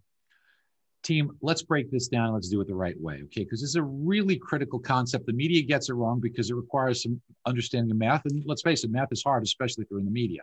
Team, 1.01 1.32
let's 1.41 1.62
break 1.62 1.89
this 1.91 2.08
down. 2.08 2.34
Let's 2.34 2.50
do 2.50 2.60
it 2.62 2.68
the 2.68 2.75
right 2.75 3.00
way, 3.00 3.22
okay? 3.24 3.44
Because 3.44 3.62
this 3.62 3.70
is 3.70 3.75
a 3.75 3.84
really 3.84 4.38
critical 4.38 4.79
concept. 4.79 5.25
The 5.25 5.34
media 5.34 5.62
gets 5.62 5.89
it 5.89 5.94
wrong 5.94 6.20
because 6.20 6.50
it 6.50 6.56
requires 6.56 7.03
some 7.03 7.22
understanding 7.46 7.91
of 7.91 7.98
math, 7.98 8.25
and 8.25 8.44
let's 8.46 8.62
face 8.62 8.84
it, 8.84 8.91
math 8.91 9.08
is 9.12 9.24
hard, 9.24 9.44
especially 9.44 9.84
if 9.84 9.89
you're 9.89 10.00
in 10.00 10.06
the 10.06 10.12
media. 10.12 10.41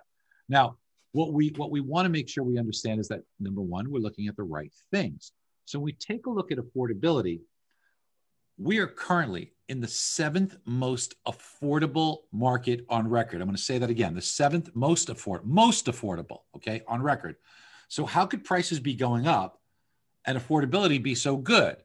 Now, 0.48 0.78
what 1.12 1.32
we 1.32 1.48
what 1.56 1.70
we 1.70 1.80
want 1.80 2.06
to 2.06 2.10
make 2.10 2.28
sure 2.28 2.44
we 2.44 2.58
understand 2.58 3.00
is 3.00 3.08
that 3.08 3.22
number 3.38 3.60
one, 3.60 3.90
we're 3.90 4.00
looking 4.00 4.28
at 4.28 4.36
the 4.36 4.42
right 4.42 4.72
things. 4.90 5.32
So 5.66 5.78
we 5.78 5.92
take 5.92 6.26
a 6.26 6.30
look 6.30 6.52
at 6.52 6.58
affordability, 6.58 7.40
we 8.58 8.78
are 8.78 8.86
currently 8.86 9.52
in 9.68 9.80
the 9.80 9.88
seventh 9.88 10.56
most 10.64 11.14
affordable 11.26 12.18
market 12.32 12.86
on 12.88 13.08
record. 13.08 13.40
I'm 13.40 13.46
going 13.46 13.56
to 13.56 13.62
say 13.62 13.78
that 13.78 13.90
again: 13.90 14.14
the 14.14 14.22
seventh 14.22 14.70
most 14.74 15.10
afford 15.10 15.44
most 15.44 15.86
affordable. 15.86 16.40
Okay, 16.56 16.82
on 16.88 17.02
record. 17.02 17.36
So 17.88 18.04
how 18.04 18.26
could 18.26 18.44
prices 18.44 18.80
be 18.80 18.94
going 18.94 19.26
up 19.26 19.60
and 20.26 20.38
affordability 20.38 21.02
be 21.02 21.14
so 21.14 21.36
good? 21.36 21.76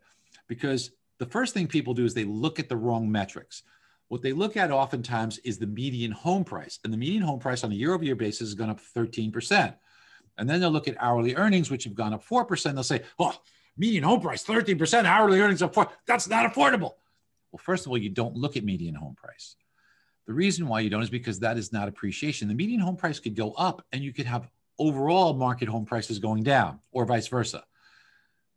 Because 0.47 0.91
the 1.19 1.25
first 1.25 1.53
thing 1.53 1.67
people 1.67 1.93
do 1.93 2.05
is 2.05 2.13
they 2.13 2.25
look 2.25 2.59
at 2.59 2.69
the 2.69 2.77
wrong 2.77 3.11
metrics. 3.11 3.63
What 4.07 4.21
they 4.21 4.33
look 4.33 4.57
at 4.57 4.71
oftentimes 4.71 5.37
is 5.39 5.57
the 5.57 5.67
median 5.67 6.11
home 6.11 6.43
price, 6.43 6.79
and 6.83 6.91
the 6.91 6.97
median 6.97 7.23
home 7.23 7.39
price 7.39 7.63
on 7.63 7.71
a 7.71 7.75
year-over-year 7.75 8.15
basis 8.15 8.49
has 8.49 8.55
gone 8.55 8.69
up 8.69 8.79
13 8.79 9.31
percent. 9.31 9.75
And 10.37 10.49
then 10.49 10.59
they'll 10.59 10.71
look 10.71 10.87
at 10.87 10.97
hourly 10.99 11.35
earnings, 11.35 11.69
which 11.69 11.83
have 11.83 11.95
gone 11.95 12.13
up 12.13 12.25
4%. 12.25 12.73
They'll 12.73 12.83
say, 12.83 13.03
oh, 13.19 13.35
median 13.77 14.03
home 14.03 14.21
price, 14.21 14.43
13%, 14.43 15.05
hourly 15.05 15.39
earnings 15.39 15.61
up 15.61 15.73
4 15.73 15.87
That's 16.07 16.27
not 16.27 16.51
affordable. 16.51 16.93
Well, 17.51 17.59
first 17.59 17.85
of 17.85 17.91
all, 17.91 17.97
you 17.97 18.09
don't 18.09 18.35
look 18.35 18.57
at 18.57 18.63
median 18.63 18.95
home 18.95 19.15
price. 19.15 19.55
The 20.27 20.33
reason 20.33 20.67
why 20.67 20.79
you 20.79 20.89
don't 20.89 21.03
is 21.03 21.09
because 21.09 21.39
that 21.39 21.57
is 21.57 21.73
not 21.73 21.87
appreciation. 21.87 22.47
The 22.47 22.53
median 22.53 22.79
home 22.79 22.95
price 22.95 23.19
could 23.19 23.35
go 23.35 23.51
up 23.53 23.85
and 23.91 24.01
you 24.01 24.13
could 24.13 24.25
have 24.25 24.49
overall 24.79 25.33
market 25.33 25.67
home 25.67 25.85
prices 25.85 26.19
going 26.19 26.43
down 26.43 26.79
or 26.91 27.05
vice 27.05 27.27
versa. 27.27 27.63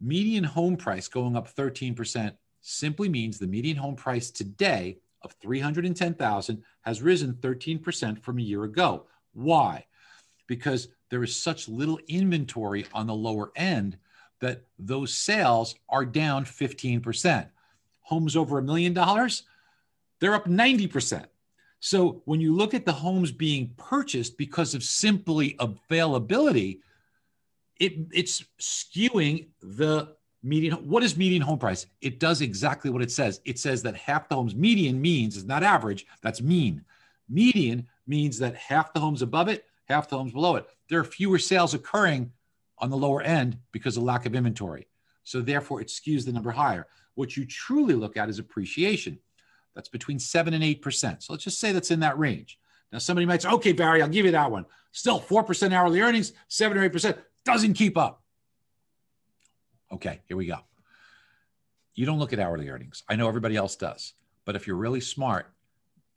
Median 0.01 0.45
home 0.45 0.77
price 0.77 1.09
going 1.09 1.37
up 1.37 1.55
13% 1.55 2.33
simply 2.61 3.09
means 3.09 3.39
the 3.39 3.47
median 3.47 3.77
home 3.77 3.97
price 3.97 4.31
today 4.31 4.99
of 5.23 5.33
310,000 5.33 6.63
has 6.83 7.03
risen 7.03 7.35
13% 7.35 8.23
from 8.23 8.39
a 8.39 8.43
year 8.43 8.65
ago. 8.65 9.07
Why? 9.33 9.87
Because 10.47 10.89
there 11.11 11.23
is 11.23 11.35
such 11.35 11.69
little 11.69 11.99
inventory 12.09 12.87
on 12.93 13.07
the 13.07 13.15
lower 13.15 13.53
end 13.57 13.99
that 14.41 14.65
those 14.79 15.15
sales 15.15 15.75
are 15.89 16.05
down 16.05 16.45
15% 16.45 17.49
homes 18.01 18.37
over 18.37 18.59
a 18.59 18.63
million 18.63 18.93
dollars, 18.93 19.45
they're 20.21 20.35
up 20.35 20.47
90%. 20.47 21.25
So 21.81 22.23
when 22.25 22.41
you 22.41 22.55
look 22.55 22.75
at 22.75 22.87
the 22.87 22.93
homes 22.93 23.33
being 23.33 23.75
purchased 23.77 24.39
because 24.39 24.75
of 24.75 24.83
simply 24.83 25.57
availability, 25.59 26.81
it, 27.81 27.93
it's 28.13 28.45
skewing 28.61 29.49
the 29.61 30.15
median. 30.43 30.75
What 30.89 31.03
is 31.03 31.17
median 31.17 31.43
home 31.43 31.59
price? 31.59 31.87
It 32.01 32.21
does 32.21 32.41
exactly 32.41 32.91
what 32.91 33.03
it 33.03 33.11
says. 33.11 33.41
It 33.45 33.59
says 33.59 33.83
that 33.83 33.97
half 33.97 34.29
the 34.29 34.37
homes, 34.37 34.55
median 34.55 35.01
means 35.01 35.37
is 35.37 35.45
not 35.45 35.63
average, 35.63 36.07
that's 36.23 36.41
mean. 36.41 36.85
Median 37.29 37.89
means 38.07 38.39
that 38.39 38.55
half 38.57 38.93
the 38.93 39.01
homes 39.01 39.23
above 39.23 39.49
it, 39.49 39.65
half 39.87 40.09
the 40.09 40.17
homes 40.17 40.33
below 40.33 40.57
it. 40.57 40.67
There 40.89 41.01
are 41.01 41.05
fewer 41.05 41.39
sales 41.39 41.75
occurring 41.75 42.33
on 42.79 42.91
the 42.91 42.97
lower 42.97 43.23
end 43.23 43.59
because 43.73 43.97
of 43.97 44.03
lack 44.03 44.27
of 44.27 44.35
inventory. 44.35 44.87
So 45.25 45.41
therefore, 45.41 45.81
it 45.81 45.89
skews 45.89 46.27
the 46.27 46.33
number 46.33 46.51
higher. 46.51 46.87
What 47.15 47.37
you 47.37 47.47
truly 47.47 47.95
look 47.95 48.17
at 48.17 48.29
is 48.29 48.39
appreciation. 48.39 49.19
That's 49.75 49.89
between 49.89 50.19
seven 50.19 50.55
and 50.55 50.63
eight 50.63 50.83
percent. 50.83 51.23
So 51.23 51.33
let's 51.33 51.45
just 51.45 51.59
say 51.59 51.73
that's 51.73 51.91
in 51.91 52.01
that 52.01 52.19
range. 52.19 52.59
Now, 52.93 52.99
somebody 52.99 53.27
might 53.27 53.43
say, 53.43 53.49
okay, 53.49 53.73
Barry, 53.73 54.03
I'll 54.03 54.09
give 54.09 54.25
you 54.25 54.31
that 54.33 54.51
one. 54.51 54.67
Still, 54.93 55.21
4% 55.21 55.73
hourly 55.73 56.01
earnings, 56.01 56.33
7 56.47 56.79
or 56.79 56.89
8% 56.89 57.19
doesn't 57.45 57.75
keep 57.75 57.97
up. 57.97 58.23
Okay, 59.93 60.21
here 60.27 60.37
we 60.37 60.47
go. 60.47 60.59
You 61.95 62.07
don't 62.07 62.19
look 62.19 62.33
at 62.33 62.41
hourly 62.41 62.69
earnings. 62.69 63.05
I 63.09 63.17
know 63.17 63.29
everybody 63.29 63.57
else 63.57 63.77
does. 63.77 64.15
But 64.45 64.57
if 64.57 64.67
you're 64.67 64.77
really 64.77 65.01
smart, 65.01 65.53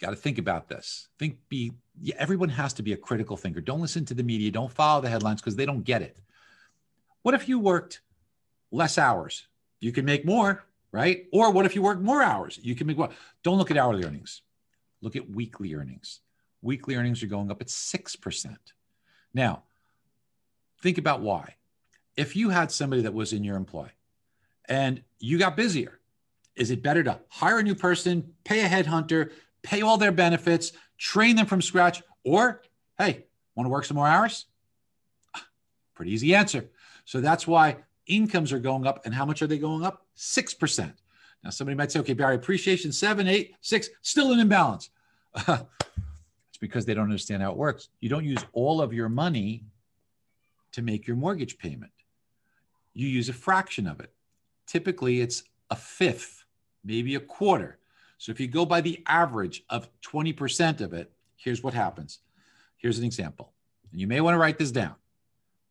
got 0.02 0.10
to 0.10 0.16
think 0.16 0.38
about 0.38 0.68
this. 0.68 1.08
Think, 1.20 1.38
be, 1.50 1.74
yeah, 2.02 2.16
everyone 2.18 2.50
has 2.50 2.74
to 2.74 2.84
be 2.84 2.94
a 2.94 2.98
critical 2.98 3.38
thinker. 3.38 3.62
Don't 3.62 3.82
listen 3.82 4.06
to 4.06 4.14
the 4.14 4.24
media. 4.24 4.52
Don't 4.52 4.72
follow 4.72 5.02
the 5.02 5.10
headlines 5.10 5.42
because 5.42 5.56
they 5.56 5.66
don't 5.66 5.84
get 5.84 6.02
it. 6.02 6.18
What 7.22 7.36
if 7.36 7.48
you 7.48 7.60
worked 7.60 8.02
less 8.72 8.98
hours? 8.98 9.48
You 9.80 9.92
can 9.92 10.06
make 10.06 10.26
more 10.26 10.66
right? 10.92 11.26
Or 11.32 11.52
what 11.52 11.66
if 11.66 11.76
you 11.76 11.82
work 11.82 12.00
more 12.00 12.22
hours? 12.22 12.60
You 12.62 12.76
can 12.76 12.88
make 12.88 12.98
what? 12.98 13.12
Don't 13.44 13.58
look 13.58 13.72
at 13.72 13.78
hourly 13.78 14.04
earnings. 14.04 14.42
Look 15.02 15.16
at 15.16 15.30
weekly 15.30 15.76
earnings. 15.76 16.22
Weekly 16.62 16.96
earnings 16.96 17.22
are 17.22 17.28
going 17.28 17.52
up 17.52 17.62
at 17.62 17.68
6%. 17.68 18.58
Now, 19.34 19.64
think 20.82 20.98
about 20.98 21.22
why. 21.22 21.56
If 22.16 22.36
you 22.36 22.50
had 22.50 22.72
somebody 22.72 23.04
that 23.04 23.14
was 23.14 23.34
in 23.34 23.44
your 23.44 23.58
employ 23.58 23.90
and 24.66 25.04
you 25.20 25.38
got 25.38 25.56
busier, 25.56 26.00
is 26.56 26.72
it 26.72 26.82
better 26.82 27.04
to 27.04 27.20
hire 27.30 27.60
a 27.60 27.64
new 27.64 27.76
person, 27.76 28.34
pay 28.44 28.62
a 28.62 28.68
headhunter, 28.68 29.32
pay 29.62 29.82
all 29.82 29.98
their 29.98 30.12
benefits, 30.12 30.72
train 30.98 31.36
them 31.36 31.46
from 31.46 31.62
scratch, 31.62 32.02
or 32.24 32.62
hey, 32.98 33.26
want 33.56 33.66
to 33.66 33.72
work 33.72 33.86
some 33.86 33.96
more 33.96 34.08
hours? 34.08 34.46
Pretty 35.96 36.12
easy 36.12 36.34
answer. 36.34 36.66
So 37.06 37.22
that's 37.22 37.46
why 37.46 37.78
incomes 38.08 38.52
are 38.52 38.60
going 38.60 38.88
up. 38.88 39.06
And 39.06 39.14
how 39.14 39.26
much 39.26 39.42
are 39.42 39.48
they 39.48 39.60
going 39.60 39.86
up? 39.86 40.06
6%. 40.18 40.94
Now, 41.44 41.50
somebody 41.52 41.76
might 41.76 41.92
say, 41.92 42.00
okay, 42.00 42.14
Barry, 42.14 42.36
appreciation 42.36 42.92
seven, 42.92 43.28
eight, 43.28 43.56
six, 43.62 43.90
still 44.02 44.34
an 44.34 44.40
imbalance. 44.40 44.90
it's 45.36 46.58
because 46.60 46.86
they 46.86 46.94
don't 46.94 47.06
understand 47.06 47.44
how 47.44 47.52
it 47.52 47.58
works. 47.58 47.90
You 48.00 48.10
don't 48.10 48.26
use 48.26 48.44
all 48.54 48.82
of 48.82 48.92
your 48.92 49.08
money 49.08 49.64
to 50.78 50.82
make 50.82 51.06
your 51.06 51.18
mortgage 51.18 51.58
payment, 51.58 51.92
you 52.94 53.08
use 53.08 53.30
a 53.30 53.34
fraction 53.34 53.86
of 53.86 54.00
it. 54.00 54.14
Typically, 54.66 55.22
it's 55.22 55.44
a 55.70 55.76
fifth, 55.76 56.46
maybe 56.84 57.16
a 57.16 57.20
quarter. 57.20 57.78
So 58.18 58.32
if 58.32 58.40
you 58.40 58.48
go 58.48 58.66
by 58.66 58.82
the 58.82 59.04
average 59.06 59.64
of 59.70 59.90
20% 60.02 60.82
of 60.82 60.94
it, 60.94 61.12
here's 61.36 61.62
what 61.62 61.74
happens. 61.74 62.20
Here's 62.78 62.98
an 62.98 63.06
example. 63.06 63.52
And 63.92 64.02
you 64.02 64.08
may 64.08 64.22
want 64.22 64.34
to 64.34 64.40
write 64.40 64.58
this 64.58 64.72
down 64.72 64.96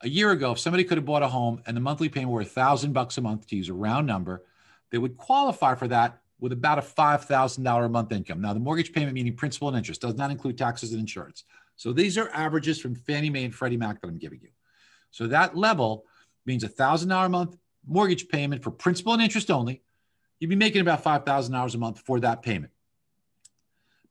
a 0.02 0.08
year 0.08 0.30
ago, 0.30 0.52
if 0.52 0.58
somebody 0.58 0.84
could 0.84 0.98
have 0.98 1.04
bought 1.04 1.22
a 1.22 1.28
home 1.28 1.62
and 1.66 1.76
the 1.76 1.80
monthly 1.80 2.08
payment 2.08 2.30
were 2.30 2.42
a 2.42 2.44
thousand 2.44 2.92
bucks 2.92 3.18
a 3.18 3.20
month, 3.20 3.46
to 3.48 3.56
use 3.56 3.68
a 3.68 3.74
round 3.74 4.06
number, 4.06 4.44
they 4.90 4.98
would 4.98 5.16
qualify 5.16 5.74
for 5.74 5.88
that 5.88 6.20
with 6.38 6.52
about 6.52 6.78
a 6.78 6.82
five 6.82 7.24
thousand 7.24 7.64
dollar 7.64 7.86
a 7.86 7.88
month 7.88 8.12
income. 8.12 8.40
Now, 8.40 8.52
the 8.52 8.60
mortgage 8.60 8.92
payment, 8.92 9.14
meaning 9.14 9.34
principal 9.34 9.68
and 9.68 9.76
interest, 9.76 10.02
does 10.02 10.14
not 10.14 10.30
include 10.30 10.58
taxes 10.58 10.92
and 10.92 11.00
insurance. 11.00 11.44
So 11.76 11.92
these 11.92 12.18
are 12.18 12.30
averages 12.30 12.78
from 12.78 12.94
Fannie 12.94 13.30
Mae 13.30 13.44
and 13.44 13.54
Freddie 13.54 13.76
Mac 13.76 14.00
that 14.00 14.08
I'm 14.08 14.18
giving 14.18 14.40
you. 14.42 14.50
So 15.10 15.26
that 15.28 15.56
level 15.56 16.04
means 16.44 16.64
a 16.64 16.68
thousand 16.68 17.08
dollar 17.08 17.26
a 17.26 17.30
month 17.30 17.56
mortgage 17.86 18.28
payment 18.28 18.62
for 18.62 18.70
principal 18.70 19.12
and 19.12 19.22
interest 19.22 19.50
only. 19.50 19.82
You'd 20.38 20.50
be 20.50 20.56
making 20.56 20.80
about 20.80 21.02
five 21.02 21.24
thousand 21.24 21.52
dollars 21.52 21.74
a 21.74 21.78
month 21.78 22.00
for 22.00 22.20
that 22.20 22.42
payment. 22.42 22.72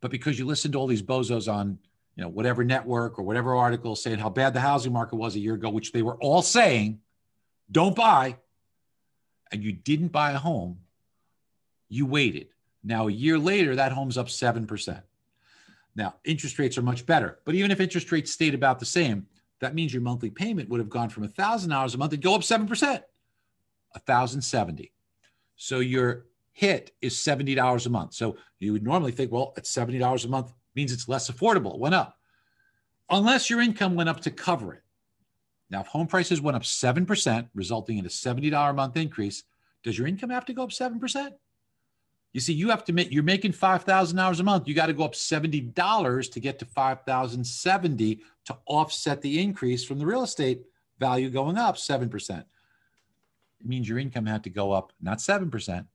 But 0.01 0.11
because 0.11 0.37
you 0.37 0.45
listen 0.45 0.71
to 0.73 0.77
all 0.77 0.87
these 0.87 1.01
bozos 1.01 1.51
on 1.51 1.79
you 2.15 2.23
know, 2.23 2.29
whatever 2.29 2.63
network 2.63 3.19
or 3.19 3.23
whatever 3.23 3.55
article 3.55 3.95
saying 3.95 4.19
how 4.19 4.29
bad 4.29 4.53
the 4.53 4.59
housing 4.59 4.93
market 4.93 5.17
was 5.17 5.35
a 5.35 5.39
year 5.39 5.55
ago, 5.55 5.69
which 5.69 5.91
they 5.91 6.01
were 6.01 6.15
all 6.15 6.41
saying, 6.41 6.99
don't 7.69 7.95
buy, 7.95 8.37
and 9.51 9.63
you 9.63 9.73
didn't 9.73 10.09
buy 10.09 10.31
a 10.31 10.37
home, 10.37 10.79
you 11.89 12.05
waited. 12.05 12.47
Now, 12.83 13.07
a 13.07 13.11
year 13.11 13.37
later, 13.37 13.75
that 13.75 13.91
home's 13.91 14.17
up 14.17 14.27
7%. 14.27 15.01
Now, 15.95 16.15
interest 16.23 16.59
rates 16.59 16.77
are 16.77 16.81
much 16.81 17.05
better, 17.05 17.39
but 17.45 17.55
even 17.55 17.71
if 17.71 17.79
interest 17.79 18.11
rates 18.11 18.31
stayed 18.31 18.53
about 18.53 18.79
the 18.79 18.85
same, 18.85 19.27
that 19.65 19.73
means 19.73 19.91
your 19.91 20.03
monthly 20.03 20.29
payment 20.29 20.69
would 20.69 20.79
have 20.79 20.89
gone 20.89 21.09
from 21.09 21.27
$1,000 21.27 21.95
a 21.95 21.97
month 21.97 22.13
and 22.13 22.21
go 22.21 22.35
up 22.35 22.41
7%, 22.41 22.69
1070 22.69 24.93
So 25.55 25.79
your 25.79 26.25
hit 26.51 26.91
is 27.01 27.15
$70 27.15 27.85
a 27.85 27.89
month. 27.89 28.13
So 28.13 28.37
you 28.59 28.73
would 28.73 28.83
normally 28.83 29.11
think, 29.11 29.31
well, 29.31 29.53
at 29.57 29.63
$70 29.63 30.23
a 30.23 30.27
month 30.27 30.53
means 30.75 30.93
it's 30.93 31.07
less 31.07 31.31
affordable. 31.31 31.73
It 31.73 31.79
went 31.79 31.95
up. 31.95 32.15
Unless 33.09 33.49
your 33.49 33.59
income 33.59 33.95
went 33.95 34.07
up 34.07 34.19
to 34.21 34.31
cover 34.31 34.73
it. 34.73 34.83
Now, 35.71 35.81
if 35.81 35.87
home 35.87 36.05
prices 36.05 36.41
went 36.41 36.55
up 36.55 36.61
7%, 36.61 37.49
resulting 37.55 37.97
in 37.97 38.05
a 38.05 38.09
$70 38.09 38.69
a 38.69 38.73
month 38.73 38.97
increase, 38.97 39.43
does 39.83 39.97
your 39.97 40.07
income 40.07 40.29
have 40.29 40.45
to 40.45 40.53
go 40.53 40.63
up 40.63 40.69
7%? 40.69 41.29
You 42.35 42.41
see, 42.41 42.51
you 42.51 42.69
have 42.69 42.83
to 42.83 42.91
make, 42.91 43.13
you're 43.13 43.23
making 43.23 43.53
$5,000 43.53 44.39
a 44.39 44.43
month. 44.43 44.67
You 44.67 44.73
got 44.73 44.87
to 44.87 44.93
go 44.93 45.05
up 45.05 45.13
$70 45.13 46.31
to 46.33 46.39
get 46.41 46.59
to 46.59 46.65
5,070 46.65 48.21
to 48.43 48.57
offset 48.65 49.21
the 49.21 49.41
increase 49.41 49.85
from 49.85 49.99
the 49.99 50.05
real 50.05 50.23
estate 50.23 50.65
value 50.99 51.29
going 51.29 51.57
up 51.57 51.77
7%. 51.77 52.39
It 52.39 52.45
means 53.63 53.87
your 53.87 53.99
income 53.99 54.25
had 54.25 54.43
to 54.43 54.49
go 54.49 54.73
up 54.73 54.91
not 55.01 55.19
7%, 55.19 55.49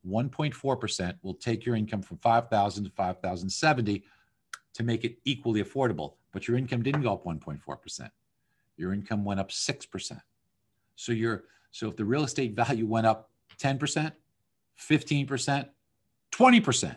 1.4% 0.09 1.14
will 1.22 1.35
take 1.35 1.66
your 1.66 1.76
income 1.76 2.00
from 2.00 2.16
5,000 2.16 2.85
to 2.85 2.90
5,070 2.90 4.03
to 4.72 4.83
make 4.83 5.05
it 5.05 5.18
equally 5.26 5.62
affordable. 5.62 6.14
But 6.33 6.48
your 6.48 6.57
income 6.57 6.83
didn't 6.83 7.03
go 7.03 7.12
up 7.12 7.24
1.4%. 7.26 8.11
Your 8.79 8.94
income 8.94 9.26
went 9.26 9.40
up 9.40 9.50
6%. 9.50 10.20
So 10.96 11.12
you're 11.12 11.44
so 11.70 11.88
if 11.88 11.96
the 11.96 12.05
real 12.07 12.24
estate 12.24 12.55
value 12.55 12.87
went 12.87 13.07
up 13.07 13.29
10%, 13.59 14.11
15%, 14.81 15.68
20%, 16.40 16.96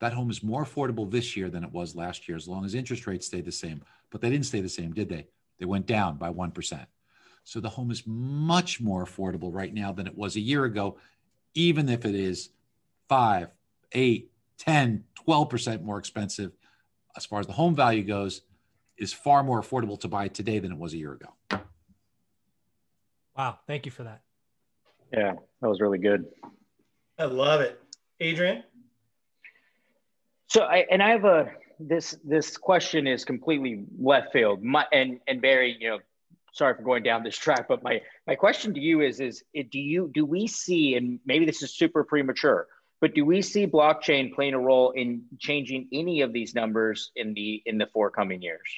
that 0.00 0.14
home 0.14 0.30
is 0.30 0.42
more 0.42 0.64
affordable 0.64 1.10
this 1.10 1.36
year 1.36 1.50
than 1.50 1.62
it 1.62 1.70
was 1.70 1.94
last 1.94 2.26
year 2.26 2.38
as 2.38 2.48
long 2.48 2.64
as 2.64 2.74
interest 2.74 3.06
rates 3.06 3.26
stayed 3.26 3.44
the 3.44 3.52
same. 3.52 3.82
But 4.10 4.22
they 4.22 4.30
didn't 4.30 4.46
stay 4.46 4.62
the 4.62 4.68
same, 4.68 4.92
did 4.92 5.10
they? 5.10 5.26
They 5.58 5.66
went 5.66 5.84
down 5.84 6.16
by 6.16 6.30
1%. 6.30 6.86
So 7.44 7.60
the 7.60 7.68
home 7.68 7.90
is 7.90 8.02
much 8.06 8.80
more 8.80 9.04
affordable 9.04 9.52
right 9.52 9.74
now 9.74 9.92
than 9.92 10.06
it 10.06 10.16
was 10.16 10.36
a 10.36 10.40
year 10.40 10.64
ago, 10.64 10.96
even 11.52 11.90
if 11.90 12.06
it 12.06 12.14
is 12.14 12.48
5, 13.10 13.48
8, 13.92 14.30
10, 14.56 15.04
12% 15.28 15.82
more 15.82 15.98
expensive. 15.98 16.52
As 17.14 17.26
far 17.26 17.40
as 17.40 17.46
the 17.46 17.52
home 17.52 17.76
value 17.76 18.04
goes, 18.04 18.40
is 18.96 19.12
far 19.12 19.42
more 19.42 19.60
affordable 19.60 20.00
to 20.00 20.08
buy 20.08 20.28
today 20.28 20.60
than 20.60 20.72
it 20.72 20.78
was 20.78 20.94
a 20.94 20.96
year 20.96 21.12
ago. 21.12 21.60
Wow, 23.36 23.58
thank 23.66 23.84
you 23.84 23.92
for 23.92 24.04
that. 24.04 24.22
Yeah, 25.12 25.32
that 25.60 25.68
was 25.68 25.80
really 25.80 25.98
good. 25.98 26.24
I 27.18 27.24
love 27.24 27.60
it. 27.60 27.78
Adrian? 28.20 28.62
So 30.48 30.62
I 30.62 30.86
and 30.90 31.02
I 31.02 31.10
have 31.10 31.24
a 31.24 31.52
this 31.78 32.18
this 32.24 32.56
question 32.56 33.06
is 33.06 33.24
completely 33.24 33.84
left 33.98 34.32
field. 34.32 34.62
My 34.62 34.84
and 34.92 35.20
and 35.26 35.40
Barry, 35.40 35.76
you 35.80 35.88
know, 35.88 35.98
sorry 36.52 36.74
for 36.74 36.82
going 36.82 37.02
down 37.02 37.22
this 37.22 37.38
track, 37.38 37.66
but 37.68 37.82
my 37.82 38.02
my 38.26 38.34
question 38.34 38.74
to 38.74 38.80
you 38.80 39.00
is 39.00 39.20
is 39.20 39.42
do 39.54 39.78
you 39.78 40.10
do 40.12 40.24
we 40.26 40.46
see 40.46 40.96
and 40.96 41.20
maybe 41.24 41.46
this 41.46 41.62
is 41.62 41.74
super 41.74 42.04
premature, 42.04 42.66
but 43.00 43.14
do 43.14 43.24
we 43.24 43.42
see 43.42 43.66
blockchain 43.66 44.34
playing 44.34 44.54
a 44.54 44.58
role 44.58 44.90
in 44.90 45.22
changing 45.38 45.88
any 45.92 46.20
of 46.20 46.32
these 46.32 46.54
numbers 46.54 47.12
in 47.16 47.32
the 47.34 47.62
in 47.64 47.78
the 47.78 47.86
forthcoming 47.86 48.42
years? 48.42 48.68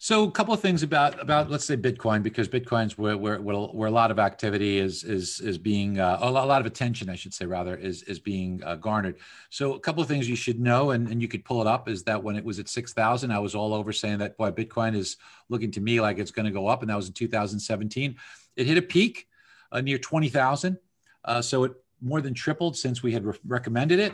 So 0.00 0.22
a 0.22 0.30
couple 0.30 0.54
of 0.54 0.60
things 0.60 0.84
about 0.84 1.20
about 1.20 1.50
let's 1.50 1.64
say 1.64 1.76
Bitcoin 1.76 2.22
because 2.22 2.48
Bitcoin's 2.48 2.96
where 2.96 3.18
where, 3.18 3.40
where 3.40 3.88
a 3.88 3.90
lot 3.90 4.12
of 4.12 4.20
activity 4.20 4.78
is 4.78 5.02
is 5.02 5.40
is 5.40 5.58
being 5.58 5.98
uh, 5.98 6.18
a 6.20 6.30
lot 6.30 6.60
of 6.60 6.66
attention 6.66 7.10
I 7.10 7.16
should 7.16 7.34
say 7.34 7.46
rather 7.46 7.74
is 7.74 8.04
is 8.04 8.20
being 8.20 8.62
uh, 8.64 8.76
garnered. 8.76 9.16
So 9.50 9.74
a 9.74 9.80
couple 9.80 10.00
of 10.00 10.08
things 10.08 10.28
you 10.28 10.36
should 10.36 10.60
know 10.60 10.92
and, 10.92 11.08
and 11.08 11.20
you 11.20 11.26
could 11.26 11.44
pull 11.44 11.60
it 11.60 11.66
up 11.66 11.88
is 11.88 12.04
that 12.04 12.22
when 12.22 12.36
it 12.36 12.44
was 12.44 12.60
at 12.60 12.68
six 12.68 12.92
thousand 12.92 13.32
I 13.32 13.40
was 13.40 13.56
all 13.56 13.74
over 13.74 13.92
saying 13.92 14.18
that 14.18 14.36
boy 14.36 14.52
Bitcoin 14.52 14.94
is 14.94 15.16
looking 15.48 15.72
to 15.72 15.80
me 15.80 16.00
like 16.00 16.18
it's 16.18 16.30
going 16.30 16.46
to 16.46 16.52
go 16.52 16.68
up 16.68 16.82
and 16.82 16.90
that 16.90 16.96
was 16.96 17.08
in 17.08 17.14
2017. 17.14 18.14
It 18.54 18.66
hit 18.66 18.78
a 18.78 18.82
peak 18.82 19.26
uh, 19.72 19.80
near 19.80 19.98
twenty 19.98 20.28
thousand, 20.28 20.78
uh, 21.24 21.42
so 21.42 21.64
it 21.64 21.72
more 22.00 22.20
than 22.20 22.34
tripled 22.34 22.76
since 22.76 23.02
we 23.02 23.12
had 23.12 23.24
re- 23.24 23.38
recommended 23.44 23.98
it. 23.98 24.12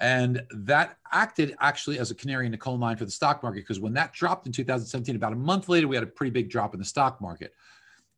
And 0.00 0.42
that 0.50 0.96
acted 1.12 1.54
actually 1.60 1.98
as 1.98 2.10
a 2.10 2.14
canary 2.14 2.46
in 2.46 2.52
the 2.52 2.58
coal 2.58 2.78
mine 2.78 2.96
for 2.96 3.04
the 3.04 3.10
stock 3.10 3.42
market 3.42 3.60
because 3.60 3.80
when 3.80 3.92
that 3.94 4.14
dropped 4.14 4.46
in 4.46 4.52
2017, 4.52 5.14
about 5.14 5.34
a 5.34 5.36
month 5.36 5.68
later, 5.68 5.86
we 5.86 5.94
had 5.94 6.02
a 6.02 6.06
pretty 6.06 6.30
big 6.30 6.48
drop 6.48 6.72
in 6.72 6.80
the 6.80 6.86
stock 6.86 7.20
market. 7.20 7.52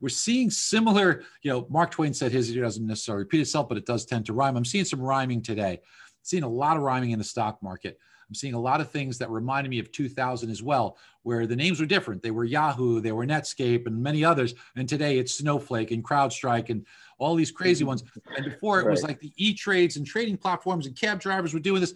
We're 0.00 0.08
seeing 0.08 0.48
similar, 0.48 1.24
you 1.42 1.50
know, 1.50 1.66
Mark 1.68 1.90
Twain 1.90 2.14
said 2.14 2.30
his 2.30 2.54
doesn't 2.54 2.86
necessarily 2.86 3.24
repeat 3.24 3.40
itself, 3.40 3.68
but 3.68 3.78
it 3.78 3.86
does 3.86 4.06
tend 4.06 4.26
to 4.26 4.32
rhyme. 4.32 4.56
I'm 4.56 4.64
seeing 4.64 4.84
some 4.84 5.00
rhyming 5.00 5.42
today. 5.42 5.80
seeing 6.22 6.44
a 6.44 6.48
lot 6.48 6.76
of 6.76 6.84
rhyming 6.84 7.10
in 7.10 7.18
the 7.18 7.24
stock 7.24 7.60
market. 7.62 7.98
I'm 8.32 8.36
seeing 8.36 8.54
a 8.54 8.58
lot 8.58 8.80
of 8.80 8.90
things 8.90 9.18
that 9.18 9.28
reminded 9.28 9.68
me 9.68 9.78
of 9.78 9.92
2000 9.92 10.48
as 10.48 10.62
well, 10.62 10.96
where 11.22 11.46
the 11.46 11.54
names 11.54 11.80
were 11.80 11.86
different. 11.86 12.22
They 12.22 12.30
were 12.30 12.46
Yahoo, 12.46 12.98
they 12.98 13.12
were 13.12 13.26
Netscape, 13.26 13.86
and 13.86 14.02
many 14.02 14.24
others. 14.24 14.54
And 14.74 14.88
today 14.88 15.18
it's 15.18 15.34
Snowflake 15.34 15.90
and 15.90 16.02
CrowdStrike 16.02 16.70
and 16.70 16.86
all 17.18 17.34
these 17.34 17.50
crazy 17.50 17.84
ones. 17.84 18.04
And 18.34 18.46
before 18.46 18.80
it 18.80 18.86
right. 18.86 18.90
was 18.90 19.02
like 19.02 19.20
the 19.20 19.34
e 19.36 19.52
trades 19.52 19.98
and 19.98 20.06
trading 20.06 20.38
platforms 20.38 20.86
and 20.86 20.96
cab 20.96 21.20
drivers 21.20 21.52
were 21.52 21.60
doing 21.60 21.82
this. 21.82 21.92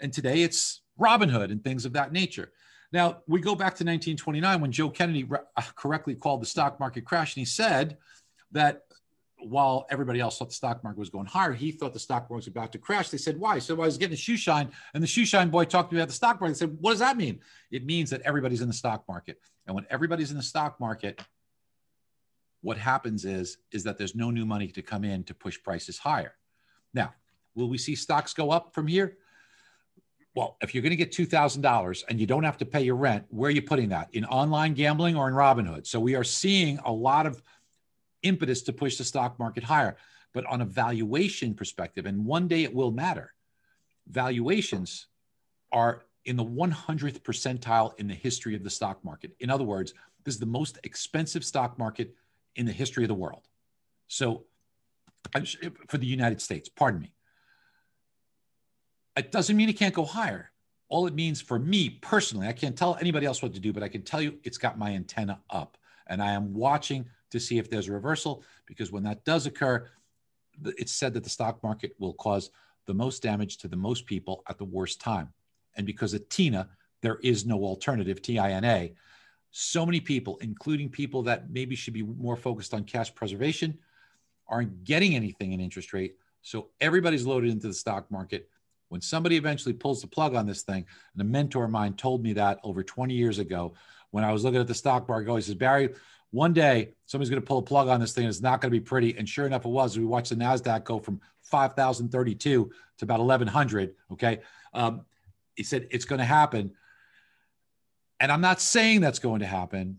And 0.00 0.12
today 0.12 0.42
it's 0.42 0.82
Robinhood 1.00 1.50
and 1.50 1.64
things 1.64 1.84
of 1.84 1.94
that 1.94 2.12
nature. 2.12 2.52
Now, 2.92 3.22
we 3.26 3.40
go 3.40 3.56
back 3.56 3.74
to 3.74 3.84
1929 3.84 4.60
when 4.60 4.70
Joe 4.70 4.88
Kennedy 4.88 5.24
re- 5.24 5.40
uh, 5.56 5.62
correctly 5.74 6.14
called 6.14 6.42
the 6.42 6.46
stock 6.46 6.78
market 6.78 7.04
crash. 7.04 7.34
And 7.34 7.40
he 7.40 7.44
said 7.44 7.96
that 8.52 8.82
while 9.44 9.86
everybody 9.90 10.20
else 10.20 10.38
thought 10.38 10.48
the 10.48 10.54
stock 10.54 10.82
market 10.82 10.98
was 10.98 11.10
going 11.10 11.26
higher, 11.26 11.52
he 11.52 11.70
thought 11.70 11.92
the 11.92 11.98
stock 11.98 12.22
market 12.22 12.34
was 12.34 12.46
about 12.46 12.72
to 12.72 12.78
crash. 12.78 13.10
They 13.10 13.18
said, 13.18 13.38
why? 13.38 13.58
So 13.58 13.74
I 13.74 13.86
was 13.86 13.98
getting 13.98 14.14
a 14.14 14.16
shoe 14.16 14.36
shine, 14.36 14.70
and 14.94 15.02
the 15.02 15.06
shoe 15.06 15.24
shine 15.24 15.50
boy 15.50 15.64
talked 15.64 15.90
to 15.90 15.94
me 15.94 16.00
about 16.00 16.08
the 16.08 16.14
stock 16.14 16.40
market. 16.40 16.56
I 16.56 16.58
said, 16.58 16.76
what 16.80 16.92
does 16.92 17.00
that 17.00 17.16
mean? 17.16 17.40
It 17.70 17.84
means 17.84 18.10
that 18.10 18.22
everybody's 18.22 18.60
in 18.60 18.68
the 18.68 18.74
stock 18.74 19.04
market. 19.08 19.40
And 19.66 19.74
when 19.74 19.86
everybody's 19.90 20.30
in 20.30 20.36
the 20.36 20.42
stock 20.42 20.80
market, 20.80 21.22
what 22.62 22.78
happens 22.78 23.24
is 23.24 23.58
is 23.72 23.84
that 23.84 23.98
there's 23.98 24.14
no 24.14 24.30
new 24.30 24.46
money 24.46 24.68
to 24.68 24.82
come 24.82 25.04
in 25.04 25.22
to 25.24 25.34
push 25.34 25.62
prices 25.62 25.98
higher. 25.98 26.34
Now, 26.94 27.14
will 27.54 27.68
we 27.68 27.78
see 27.78 27.94
stocks 27.94 28.32
go 28.32 28.50
up 28.50 28.74
from 28.74 28.86
here? 28.86 29.18
Well, 30.34 30.56
if 30.62 30.74
you're 30.74 30.82
going 30.82 30.90
to 30.90 30.96
get 30.96 31.12
$2,000 31.12 32.04
and 32.08 32.18
you 32.18 32.26
don't 32.26 32.42
have 32.42 32.58
to 32.58 32.66
pay 32.66 32.82
your 32.82 32.96
rent, 32.96 33.26
where 33.28 33.48
are 33.48 33.52
you 33.52 33.62
putting 33.62 33.90
that? 33.90 34.08
In 34.14 34.24
online 34.24 34.74
gambling 34.74 35.14
or 35.14 35.28
in 35.28 35.34
Robinhood? 35.34 35.86
So 35.86 36.00
we 36.00 36.16
are 36.16 36.24
seeing 36.24 36.78
a 36.84 36.90
lot 36.90 37.26
of 37.26 37.40
impetus 38.24 38.62
to 38.62 38.72
push 38.72 38.96
the 38.96 39.04
stock 39.04 39.38
market 39.38 39.62
higher. 39.62 39.96
But 40.32 40.46
on 40.46 40.60
a 40.60 40.64
valuation 40.64 41.54
perspective, 41.54 42.06
and 42.06 42.24
one 42.24 42.48
day 42.48 42.64
it 42.64 42.74
will 42.74 42.90
matter, 42.90 43.32
valuations 44.08 45.06
are 45.70 46.04
in 46.24 46.36
the 46.36 46.44
100th 46.44 47.20
percentile 47.20 47.96
in 47.98 48.08
the 48.08 48.14
history 48.14 48.56
of 48.56 48.64
the 48.64 48.70
stock 48.70 49.04
market. 49.04 49.36
In 49.40 49.50
other 49.50 49.64
words, 49.64 49.94
this 50.24 50.34
is 50.34 50.40
the 50.40 50.46
most 50.46 50.78
expensive 50.82 51.44
stock 51.44 51.78
market 51.78 52.14
in 52.56 52.66
the 52.66 52.72
history 52.72 53.04
of 53.04 53.08
the 53.08 53.14
world. 53.14 53.46
So, 54.08 54.44
for 55.88 55.98
the 55.98 56.06
United 56.06 56.40
States, 56.40 56.68
pardon 56.68 57.00
me. 57.00 57.14
It 59.16 59.32
doesn't 59.32 59.56
mean 59.56 59.68
it 59.68 59.78
can't 59.78 59.94
go 59.94 60.04
higher. 60.04 60.50
All 60.88 61.06
it 61.06 61.14
means 61.14 61.40
for 61.40 61.58
me 61.58 61.90
personally, 61.90 62.46
I 62.46 62.52
can't 62.52 62.76
tell 62.76 62.96
anybody 63.00 63.26
else 63.26 63.42
what 63.42 63.54
to 63.54 63.60
do, 63.60 63.72
but 63.72 63.82
I 63.82 63.88
can 63.88 64.02
tell 64.02 64.20
you 64.20 64.38
it's 64.44 64.58
got 64.58 64.78
my 64.78 64.90
antenna 64.90 65.40
up. 65.50 65.76
And 66.06 66.22
I 66.22 66.32
am 66.32 66.52
watching 66.52 67.06
to 67.34 67.40
see 67.40 67.58
if 67.58 67.70
there's 67.70 67.88
a 67.88 67.92
reversal 67.92 68.42
because 68.66 68.90
when 68.90 69.02
that 69.04 69.24
does 69.24 69.46
occur, 69.46 69.86
it's 70.64 70.92
said 70.92 71.14
that 71.14 71.24
the 71.24 71.30
stock 71.30 71.62
market 71.62 71.94
will 71.98 72.14
cause 72.14 72.50
the 72.86 72.94
most 72.94 73.22
damage 73.22 73.58
to 73.58 73.68
the 73.68 73.76
most 73.76 74.06
people 74.06 74.42
at 74.48 74.58
the 74.58 74.64
worst 74.64 75.00
time. 75.00 75.32
And 75.76 75.86
because 75.86 76.14
of 76.14 76.28
TINA, 76.28 76.68
there 77.02 77.18
is 77.22 77.44
no 77.44 77.64
alternative, 77.64 78.22
T 78.22 78.38
I 78.38 78.52
N 78.52 78.64
A 78.64 78.94
so 79.56 79.86
many 79.86 80.00
people, 80.00 80.36
including 80.40 80.88
people 80.88 81.22
that 81.22 81.48
maybe 81.48 81.76
should 81.76 81.94
be 81.94 82.02
more 82.02 82.34
focused 82.34 82.74
on 82.74 82.82
cash 82.82 83.14
preservation, 83.14 83.78
aren't 84.48 84.82
getting 84.82 85.14
anything 85.14 85.52
in 85.52 85.60
interest 85.60 85.92
rate. 85.92 86.16
So 86.42 86.70
everybody's 86.80 87.24
loaded 87.24 87.52
into 87.52 87.68
the 87.68 87.72
stock 87.72 88.10
market. 88.10 88.48
When 88.88 89.00
somebody 89.00 89.36
eventually 89.36 89.72
pulls 89.72 90.00
the 90.00 90.08
plug 90.08 90.34
on 90.34 90.44
this 90.44 90.62
thing, 90.62 90.84
and 91.12 91.22
a 91.22 91.24
mentor 91.24 91.66
of 91.66 91.70
mine 91.70 91.94
told 91.94 92.20
me 92.20 92.32
that 92.32 92.58
over 92.64 92.82
20 92.82 93.14
years 93.14 93.38
ago 93.38 93.74
when 94.14 94.22
I 94.22 94.30
was 94.30 94.44
looking 94.44 94.60
at 94.60 94.68
the 94.68 94.74
stock 94.74 95.08
market, 95.08 95.34
he 95.34 95.40
says, 95.40 95.56
Barry, 95.56 95.88
one 96.30 96.52
day 96.52 96.92
somebody's 97.04 97.30
going 97.30 97.42
to 97.42 97.46
pull 97.46 97.58
a 97.58 97.62
plug 97.62 97.88
on 97.88 97.98
this 97.98 98.12
thing. 98.12 98.28
It's 98.28 98.40
not 98.40 98.60
going 98.60 98.72
to 98.72 98.78
be 98.78 98.80
pretty. 98.80 99.18
And 99.18 99.28
sure 99.28 99.44
enough, 99.44 99.64
it 99.64 99.70
was. 99.70 99.98
We 99.98 100.04
watched 100.04 100.30
the 100.30 100.36
NASDAQ 100.36 100.84
go 100.84 101.00
from 101.00 101.20
5,032 101.42 102.38
to 102.98 103.04
about 103.04 103.18
1,100. 103.18 103.96
Okay. 104.12 104.38
Um, 104.72 105.00
he 105.56 105.64
said, 105.64 105.88
it's 105.90 106.04
going 106.04 106.20
to 106.20 106.24
happen. 106.24 106.74
And 108.20 108.30
I'm 108.30 108.40
not 108.40 108.60
saying 108.60 109.00
that's 109.00 109.18
going 109.18 109.40
to 109.40 109.46
happen, 109.46 109.98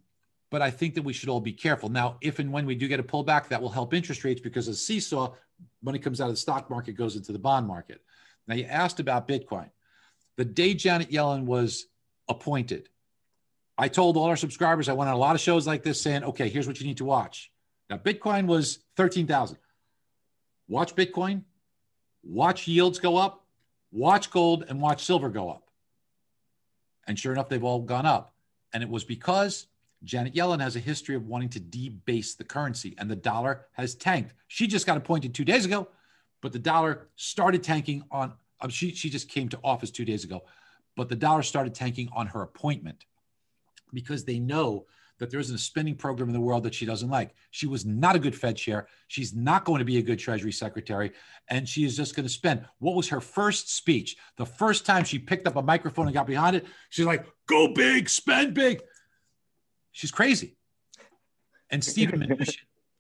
but 0.50 0.62
I 0.62 0.72
think 0.72 0.96
that 0.96 1.04
we 1.04 1.12
should 1.12 1.28
all 1.28 1.42
be 1.42 1.52
careful. 1.52 1.90
Now, 1.90 2.16
if 2.22 2.40
and 2.40 2.54
when 2.54 2.66
we 2.66 2.76
do 2.76 2.88
get 2.88 3.02
a 3.02 3.04
pullback, 3.04 3.50
that 3.50 3.62
will 3.62 3.68
help 3.68 3.94
interest 3.94 4.24
rates 4.24 4.40
because 4.40 4.70
as 4.70 4.82
seesaw, 4.82 5.34
money 5.84 6.00
comes 6.00 6.22
out 6.22 6.30
of 6.30 6.36
the 6.36 6.40
stock 6.40 6.70
market, 6.70 6.94
goes 6.94 7.18
into 7.18 7.34
the 7.34 7.40
bond 7.40 7.68
market. 7.68 8.00
Now, 8.48 8.56
you 8.56 8.64
asked 8.64 9.02
about 9.02 9.28
Bitcoin. 9.28 9.72
The 10.38 10.46
day 10.46 10.74
Janet 10.74 11.12
Yellen 11.12 11.44
was 11.44 11.88
appointed, 12.30 12.88
I 13.78 13.88
told 13.90 14.16
all 14.16 14.26
our 14.26 14.38
subscribers, 14.38 14.88
I 14.88 14.94
went 14.94 15.10
on 15.10 15.16
a 15.16 15.20
lot 15.20 15.36
of 15.36 15.42
shows 15.42 15.68
like 15.68 15.84
this 15.84 16.02
saying, 16.02 16.24
okay, 16.24 16.50
here's 16.50 16.68
what 16.68 16.80
you 16.80 16.88
need 16.88 16.98
to 16.98 17.06
watch. 17.06 17.52
Now, 17.90 17.98
Bitcoin 17.98 18.46
was 18.46 18.80
13,000. 18.96 19.58
Watch 20.68 20.96
Bitcoin, 20.96 21.44
watch 22.24 22.68
yields 22.68 23.00
go 23.00 23.18
up, 23.18 23.46
watch 23.92 24.32
gold, 24.32 24.66
and 24.68 24.82
watch 24.82 25.04
silver 25.04 25.30
go 25.30 25.50
up. 25.50 25.70
And 27.06 27.20
sure 27.20 27.32
enough, 27.32 27.50
they've 27.50 27.64
all 27.64 27.82
gone 27.82 28.06
up. 28.06 28.34
And 28.74 28.82
it 28.82 28.90
was 28.90 29.04
because 29.04 29.68
Janet 30.04 30.34
Yellen 30.34 30.60
has 30.60 30.76
a 30.76 30.80
history 30.80 31.16
of 31.16 31.28
wanting 31.28 31.50
to 31.50 31.60
debase 31.60 32.36
the 32.36 32.44
currency 32.44 32.96
and 32.98 33.10
the 33.10 33.16
dollar 33.16 33.68
has 33.74 33.96
tanked. 33.96 34.34
She 34.48 34.68
just 34.68 34.86
got 34.86 34.98
appointed 34.98 35.34
two 35.34 35.46
days 35.46 35.66
ago, 35.66 35.88
but 36.42 36.52
the 36.52 36.60
dollar 36.60 37.08
started 37.16 37.64
tanking 37.64 38.04
on. 38.12 38.34
Um, 38.62 38.70
she 38.70 38.92
she 38.92 39.10
just 39.10 39.30
came 39.30 39.50
to 39.50 39.60
office 39.64 39.92
two 39.92 40.06
days 40.06 40.24
ago, 40.24 40.44
but 40.96 41.10
the 41.10 41.16
dollar 41.16 41.42
started 41.44 41.76
tanking 41.76 42.10
on 42.14 42.28
her 42.28 42.42
appointment 42.42 43.06
because 43.96 44.24
they 44.24 44.38
know 44.38 44.86
that 45.18 45.32
there 45.32 45.40
isn't 45.40 45.56
a 45.56 45.60
spending 45.60 45.96
program 45.96 46.30
in 46.30 46.34
the 46.34 46.42
world 46.42 46.64
that 46.64 46.76
she 46.76 46.86
doesn't 46.86 47.10
like. 47.10 47.34
She 47.52 47.68
was 47.68 47.86
not 47.86 48.16
a 48.16 48.20
good 48.20 48.36
Fed 48.36 48.58
chair. 48.58 48.88
She's 49.08 49.34
not 49.34 49.64
going 49.64 49.80
to 49.80 49.86
be 49.86 49.98
a 49.98 50.02
good 50.02 50.20
Treasury 50.20 50.52
secretary. 50.52 51.14
And 51.50 51.68
she 51.68 51.86
is 51.86 51.96
just 51.96 52.16
going 52.16 52.26
to 52.26 52.32
spend. 52.32 52.66
What 52.80 52.96
was 52.96 53.08
her 53.10 53.22
first 53.22 53.74
speech? 53.74 54.18
The 54.38 54.46
first 54.46 54.86
time 54.86 55.06
she 55.06 55.18
picked 55.18 55.48
up 55.48 55.56
a 55.56 55.62
microphone 55.62 56.08
and 56.08 56.14
got 56.14 56.28
behind 56.28 56.58
it, 56.58 56.66
she's 56.90 57.06
like, 57.06 57.26
go 57.48 57.70
big, 57.74 58.10
spend 58.10 58.54
big. 58.54 58.82
She's 59.94 60.12
crazy. 60.12 60.58
And 61.70 61.82
Stephen 61.84 62.38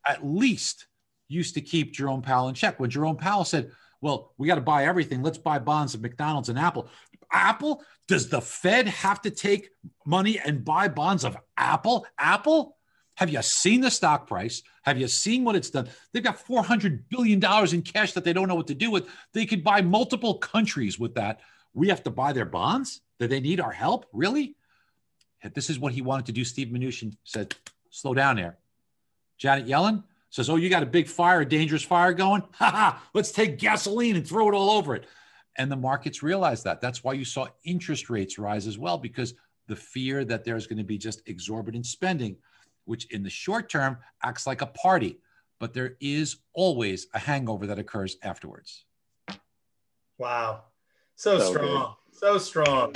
at 0.07 0.25
least, 0.25 0.87
used 1.27 1.55
to 1.55 1.61
keep 1.61 1.91
Jerome 1.91 2.21
Powell 2.21 2.49
in 2.49 2.55
check. 2.55 2.79
When 2.79 2.89
Jerome 2.89 3.17
Powell 3.17 3.45
said, 3.45 3.71
well, 4.05 4.33
we 4.37 4.47
got 4.47 4.55
to 4.55 4.61
buy 4.61 4.85
everything. 4.85 5.23
Let's 5.23 5.39
buy 5.39 5.57
bonds 5.57 5.95
of 5.95 6.01
McDonald's 6.03 6.49
and 6.49 6.59
Apple. 6.59 6.89
Apple? 7.31 7.81
Does 8.07 8.29
the 8.29 8.39
Fed 8.39 8.87
have 8.87 9.19
to 9.23 9.31
take 9.31 9.71
money 10.05 10.37
and 10.37 10.63
buy 10.63 10.89
bonds 10.89 11.25
of 11.25 11.35
Apple? 11.57 12.05
Apple? 12.19 12.77
Have 13.15 13.31
you 13.31 13.41
seen 13.41 13.81
the 13.81 13.89
stock 13.89 14.27
price? 14.27 14.61
Have 14.83 14.99
you 14.99 15.07
seen 15.07 15.43
what 15.43 15.55
it's 15.55 15.71
done? 15.71 15.89
They've 16.13 16.23
got 16.23 16.37
$400 16.37 17.05
billion 17.09 17.43
in 17.73 17.81
cash 17.81 18.11
that 18.11 18.23
they 18.23 18.31
don't 18.31 18.47
know 18.47 18.53
what 18.53 18.67
to 18.67 18.75
do 18.75 18.91
with. 18.91 19.07
They 19.33 19.47
could 19.47 19.63
buy 19.63 19.81
multiple 19.81 20.35
countries 20.35 20.99
with 20.99 21.15
that. 21.15 21.39
We 21.73 21.87
have 21.87 22.03
to 22.03 22.11
buy 22.11 22.31
their 22.31 22.45
bonds? 22.45 23.01
Do 23.17 23.27
they 23.27 23.39
need 23.39 23.59
our 23.59 23.71
help? 23.71 24.05
Really? 24.13 24.55
This 25.55 25.71
is 25.71 25.79
what 25.79 25.93
he 25.93 26.03
wanted 26.03 26.27
to 26.27 26.31
do. 26.31 26.45
Steve 26.45 26.67
Mnuchin 26.67 27.17
said, 27.23 27.55
slow 27.89 28.13
down 28.13 28.35
there. 28.35 28.59
Janet 29.39 29.65
Yellen 29.65 30.03
says, 30.35 30.49
oh, 30.49 30.57
you 30.57 30.69
got 30.69 30.83
a 30.83 30.85
big 30.85 31.07
fire, 31.07 31.41
a 31.41 31.45
dangerous 31.45 31.83
fire 31.83 32.11
going? 32.11 32.43
Ha 32.55 32.69
ha, 32.69 33.03
let's 33.13 33.31
take 33.31 33.57
gasoline 33.57 34.17
and 34.17 34.27
throw 34.27 34.49
it 34.49 34.53
all 34.53 34.71
over 34.71 34.93
it. 34.93 35.05
And 35.57 35.71
the 35.71 35.77
markets 35.77 36.21
realize 36.21 36.63
that. 36.63 36.81
That's 36.81 37.05
why 37.05 37.13
you 37.13 37.23
saw 37.23 37.47
interest 37.63 38.09
rates 38.09 38.37
rise 38.37 38.67
as 38.67 38.77
well, 38.77 38.97
because 38.97 39.33
the 39.69 39.77
fear 39.77 40.25
that 40.25 40.43
there's 40.43 40.67
going 40.67 40.77
to 40.77 40.83
be 40.83 40.97
just 40.97 41.21
exorbitant 41.27 41.85
spending, 41.85 42.35
which 42.83 43.05
in 43.13 43.23
the 43.23 43.29
short 43.29 43.69
term 43.69 43.97
acts 44.23 44.45
like 44.45 44.61
a 44.61 44.65
party, 44.65 45.19
but 45.61 45.73
there 45.73 45.95
is 46.01 46.35
always 46.53 47.07
a 47.13 47.19
hangover 47.19 47.67
that 47.67 47.79
occurs 47.79 48.17
afterwards. 48.21 48.83
Wow. 50.17 50.63
So, 51.15 51.39
so 51.39 51.49
strong. 51.49 51.95
Good. 52.11 52.19
So 52.19 52.37
strong. 52.39 52.93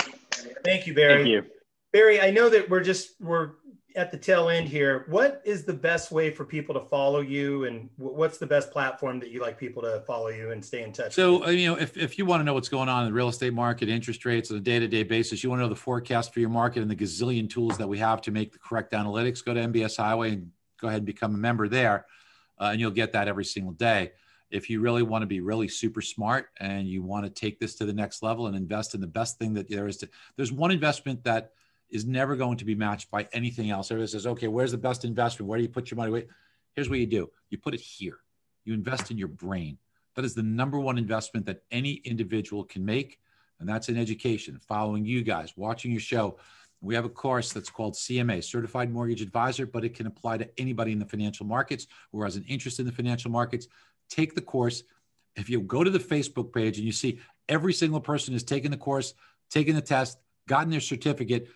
Thank 0.62 0.86
you, 0.86 0.92
Barry. 0.92 1.14
Thank 1.22 1.28
you. 1.28 1.46
Barry, 1.90 2.20
I 2.20 2.30
know 2.30 2.50
that 2.50 2.68
we're 2.68 2.82
just 2.82 3.18
we're 3.18 3.52
at 3.96 4.10
the 4.10 4.16
tail 4.16 4.48
end 4.48 4.68
here, 4.68 5.04
what 5.08 5.42
is 5.44 5.64
the 5.64 5.72
best 5.72 6.12
way 6.12 6.30
for 6.30 6.44
people 6.44 6.74
to 6.74 6.80
follow 6.80 7.20
you, 7.20 7.64
and 7.64 7.88
what's 7.96 8.38
the 8.38 8.46
best 8.46 8.70
platform 8.70 9.18
that 9.20 9.30
you 9.30 9.40
like 9.40 9.58
people 9.58 9.82
to 9.82 10.02
follow 10.06 10.28
you 10.28 10.52
and 10.52 10.64
stay 10.64 10.82
in 10.82 10.92
touch? 10.92 11.14
So, 11.14 11.44
uh, 11.44 11.50
you 11.50 11.66
know, 11.66 11.78
if, 11.78 11.96
if 11.96 12.18
you 12.18 12.26
want 12.26 12.40
to 12.40 12.44
know 12.44 12.54
what's 12.54 12.68
going 12.68 12.88
on 12.88 13.04
in 13.04 13.08
the 13.08 13.14
real 13.14 13.28
estate 13.28 13.52
market, 13.52 13.88
interest 13.88 14.24
rates 14.24 14.50
on 14.50 14.56
a 14.56 14.60
day 14.60 14.78
to 14.78 14.88
day 14.88 15.02
basis, 15.02 15.42
you 15.42 15.50
want 15.50 15.60
to 15.60 15.64
know 15.64 15.68
the 15.68 15.76
forecast 15.76 16.32
for 16.32 16.40
your 16.40 16.50
market 16.50 16.82
and 16.82 16.90
the 16.90 16.96
gazillion 16.96 17.48
tools 17.48 17.78
that 17.78 17.88
we 17.88 17.98
have 17.98 18.20
to 18.22 18.30
make 18.30 18.52
the 18.52 18.58
correct 18.58 18.92
analytics, 18.92 19.44
go 19.44 19.54
to 19.54 19.60
MBS 19.60 19.96
Highway 19.96 20.32
and 20.32 20.50
go 20.80 20.88
ahead 20.88 20.98
and 20.98 21.06
become 21.06 21.34
a 21.34 21.38
member 21.38 21.68
there, 21.68 22.06
uh, 22.60 22.70
and 22.72 22.80
you'll 22.80 22.90
get 22.90 23.12
that 23.12 23.28
every 23.28 23.44
single 23.44 23.72
day. 23.72 24.12
If 24.50 24.68
you 24.68 24.80
really 24.80 25.02
want 25.02 25.22
to 25.22 25.26
be 25.26 25.40
really 25.40 25.68
super 25.68 26.00
smart 26.00 26.48
and 26.58 26.88
you 26.88 27.02
want 27.02 27.24
to 27.24 27.30
take 27.30 27.60
this 27.60 27.76
to 27.76 27.86
the 27.86 27.92
next 27.92 28.22
level 28.22 28.46
and 28.46 28.56
invest 28.56 28.94
in 28.94 29.00
the 29.00 29.06
best 29.06 29.38
thing 29.38 29.54
that 29.54 29.68
there 29.68 29.86
is 29.86 29.98
to, 29.98 30.08
there's 30.36 30.52
one 30.52 30.72
investment 30.72 31.22
that 31.24 31.52
is 31.90 32.04
never 32.04 32.36
going 32.36 32.56
to 32.58 32.64
be 32.64 32.74
matched 32.74 33.10
by 33.10 33.28
anything 33.32 33.70
else. 33.70 33.90
Everybody 33.90 34.10
says, 34.10 34.26
okay, 34.26 34.48
where's 34.48 34.72
the 34.72 34.78
best 34.78 35.04
investment? 35.04 35.48
Where 35.48 35.58
do 35.58 35.62
you 35.62 35.68
put 35.68 35.90
your 35.90 35.96
money? 35.96 36.12
Wait, 36.12 36.28
here's 36.74 36.88
what 36.88 36.98
you 36.98 37.06
do 37.06 37.30
you 37.50 37.58
put 37.58 37.74
it 37.74 37.80
here. 37.80 38.18
You 38.64 38.74
invest 38.74 39.10
in 39.10 39.18
your 39.18 39.28
brain. 39.28 39.78
That 40.16 40.24
is 40.24 40.34
the 40.34 40.42
number 40.42 40.78
one 40.78 40.98
investment 40.98 41.46
that 41.46 41.62
any 41.70 41.94
individual 42.04 42.64
can 42.64 42.84
make. 42.84 43.18
And 43.58 43.68
that's 43.68 43.88
in 43.88 43.96
education, 43.96 44.58
following 44.66 45.04
you 45.04 45.22
guys, 45.22 45.52
watching 45.56 45.90
your 45.90 46.00
show. 46.00 46.38
We 46.80 46.94
have 46.94 47.04
a 47.04 47.10
course 47.10 47.52
that's 47.52 47.68
called 47.68 47.94
CMA, 47.94 48.42
Certified 48.42 48.90
Mortgage 48.90 49.20
Advisor, 49.20 49.66
but 49.66 49.84
it 49.84 49.94
can 49.94 50.06
apply 50.06 50.38
to 50.38 50.48
anybody 50.58 50.92
in 50.92 50.98
the 50.98 51.04
financial 51.04 51.44
markets 51.44 51.86
who 52.10 52.22
has 52.22 52.36
an 52.36 52.44
interest 52.48 52.80
in 52.80 52.86
the 52.86 52.92
financial 52.92 53.30
markets. 53.30 53.68
Take 54.08 54.34
the 54.34 54.40
course. 54.40 54.82
If 55.36 55.50
you 55.50 55.60
go 55.60 55.84
to 55.84 55.90
the 55.90 55.98
Facebook 55.98 56.54
page 56.54 56.78
and 56.78 56.86
you 56.86 56.92
see 56.92 57.20
every 57.48 57.74
single 57.74 58.00
person 58.00 58.32
has 58.32 58.42
taken 58.42 58.70
the 58.70 58.78
course, 58.78 59.12
taken 59.50 59.74
the 59.74 59.82
test, 59.82 60.18
gotten 60.48 60.70
their 60.70 60.80
certificate, 60.80 61.48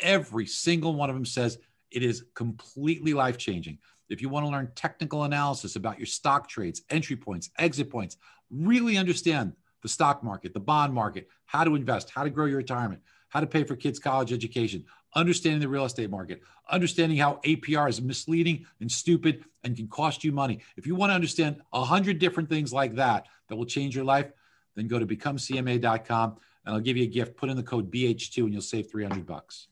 every 0.00 0.46
single 0.46 0.94
one 0.94 1.10
of 1.10 1.16
them 1.16 1.24
says 1.24 1.58
it 1.90 2.02
is 2.02 2.24
completely 2.34 3.14
life 3.14 3.38
changing. 3.38 3.78
If 4.08 4.20
you 4.20 4.28
want 4.28 4.46
to 4.46 4.50
learn 4.50 4.72
technical 4.74 5.24
analysis 5.24 5.76
about 5.76 5.98
your 5.98 6.06
stock 6.06 6.48
trades, 6.48 6.82
entry 6.90 7.16
points, 7.16 7.50
exit 7.58 7.90
points, 7.90 8.16
really 8.50 8.96
understand 8.96 9.52
the 9.82 9.88
stock 9.88 10.22
market, 10.22 10.52
the 10.52 10.60
bond 10.60 10.92
market, 10.92 11.28
how 11.46 11.64
to 11.64 11.74
invest, 11.74 12.10
how 12.10 12.24
to 12.24 12.30
grow 12.30 12.46
your 12.46 12.58
retirement, 12.58 13.00
how 13.28 13.40
to 13.40 13.46
pay 13.46 13.64
for 13.64 13.76
kids' 13.76 13.98
college 13.98 14.32
education, 14.32 14.84
understanding 15.14 15.60
the 15.60 15.68
real 15.68 15.84
estate 15.84 16.10
market, 16.10 16.42
understanding 16.68 17.16
how 17.18 17.40
APR 17.44 17.88
is 17.88 18.00
misleading 18.00 18.66
and 18.80 18.90
stupid 18.90 19.44
and 19.64 19.76
can 19.76 19.88
cost 19.88 20.24
you 20.24 20.32
money. 20.32 20.60
If 20.76 20.86
you 20.86 20.94
want 20.94 21.10
to 21.10 21.14
understand 21.14 21.62
a 21.72 21.84
hundred 21.84 22.18
different 22.18 22.48
things 22.48 22.72
like 22.72 22.94
that 22.96 23.26
that 23.48 23.56
will 23.56 23.66
change 23.66 23.94
your 23.94 24.04
life, 24.04 24.30
then 24.76 24.88
go 24.88 24.98
to 24.98 25.06
becomecma.com 25.06 26.36
and 26.66 26.74
I'll 26.74 26.80
give 26.80 26.96
you 26.96 27.04
a 27.04 27.08
gift. 27.08 27.36
Put 27.36 27.48
in 27.48 27.56
the 27.56 27.62
code 27.62 27.90
BH2 27.90 28.38
and 28.44 28.52
you'll 28.52 28.62
save 28.62 28.90
300 28.90 29.26
bucks. 29.26 29.68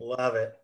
Love 0.00 0.34
it. 0.34 0.54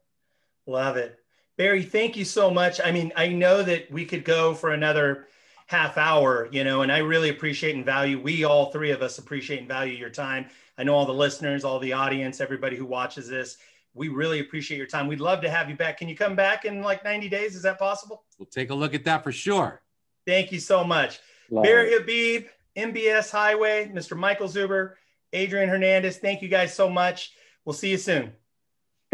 Love 0.66 0.96
it. 0.96 1.18
Barry, 1.56 1.82
thank 1.82 2.16
you 2.16 2.24
so 2.24 2.50
much. 2.50 2.80
I 2.84 2.90
mean, 2.90 3.12
I 3.16 3.28
know 3.28 3.62
that 3.62 3.90
we 3.90 4.04
could 4.04 4.24
go 4.24 4.54
for 4.54 4.72
another 4.72 5.26
half 5.66 5.96
hour, 5.96 6.48
you 6.50 6.64
know, 6.64 6.82
and 6.82 6.90
I 6.90 6.98
really 6.98 7.28
appreciate 7.28 7.74
and 7.74 7.84
value, 7.84 8.20
we 8.20 8.44
all 8.44 8.70
three 8.70 8.90
of 8.90 9.02
us 9.02 9.18
appreciate 9.18 9.60
and 9.60 9.68
value 9.68 9.94
your 9.94 10.10
time. 10.10 10.46
I 10.76 10.84
know 10.84 10.94
all 10.94 11.06
the 11.06 11.14
listeners, 11.14 11.64
all 11.64 11.78
the 11.78 11.92
audience, 11.92 12.40
everybody 12.40 12.76
who 12.76 12.84
watches 12.84 13.28
this, 13.28 13.56
we 13.94 14.08
really 14.08 14.40
appreciate 14.40 14.76
your 14.76 14.86
time. 14.88 15.06
We'd 15.06 15.20
love 15.20 15.40
to 15.42 15.50
have 15.50 15.70
you 15.70 15.76
back. 15.76 15.98
Can 15.98 16.08
you 16.08 16.16
come 16.16 16.34
back 16.34 16.64
in 16.64 16.82
like 16.82 17.04
90 17.04 17.28
days? 17.28 17.54
Is 17.54 17.62
that 17.62 17.78
possible? 17.78 18.24
We'll 18.38 18.46
take 18.46 18.70
a 18.70 18.74
look 18.74 18.92
at 18.94 19.04
that 19.04 19.22
for 19.22 19.32
sure. 19.32 19.80
Thank 20.26 20.50
you 20.50 20.58
so 20.58 20.82
much. 20.82 21.20
Love 21.50 21.64
Barry 21.64 21.92
it. 21.92 22.00
Habib, 22.00 22.46
MBS 22.76 23.30
Highway, 23.30 23.90
Mr. 23.94 24.16
Michael 24.16 24.48
Zuber, 24.48 24.94
Adrian 25.32 25.68
Hernandez, 25.68 26.18
thank 26.18 26.42
you 26.42 26.48
guys 26.48 26.74
so 26.74 26.90
much. 26.90 27.32
We'll 27.64 27.72
see 27.72 27.90
you 27.90 27.98
soon. 27.98 28.32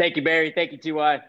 Thank 0.01 0.15
you, 0.15 0.23
Barry. 0.23 0.51
Thank 0.51 0.71
you, 0.71 0.79
TY. 0.79 1.21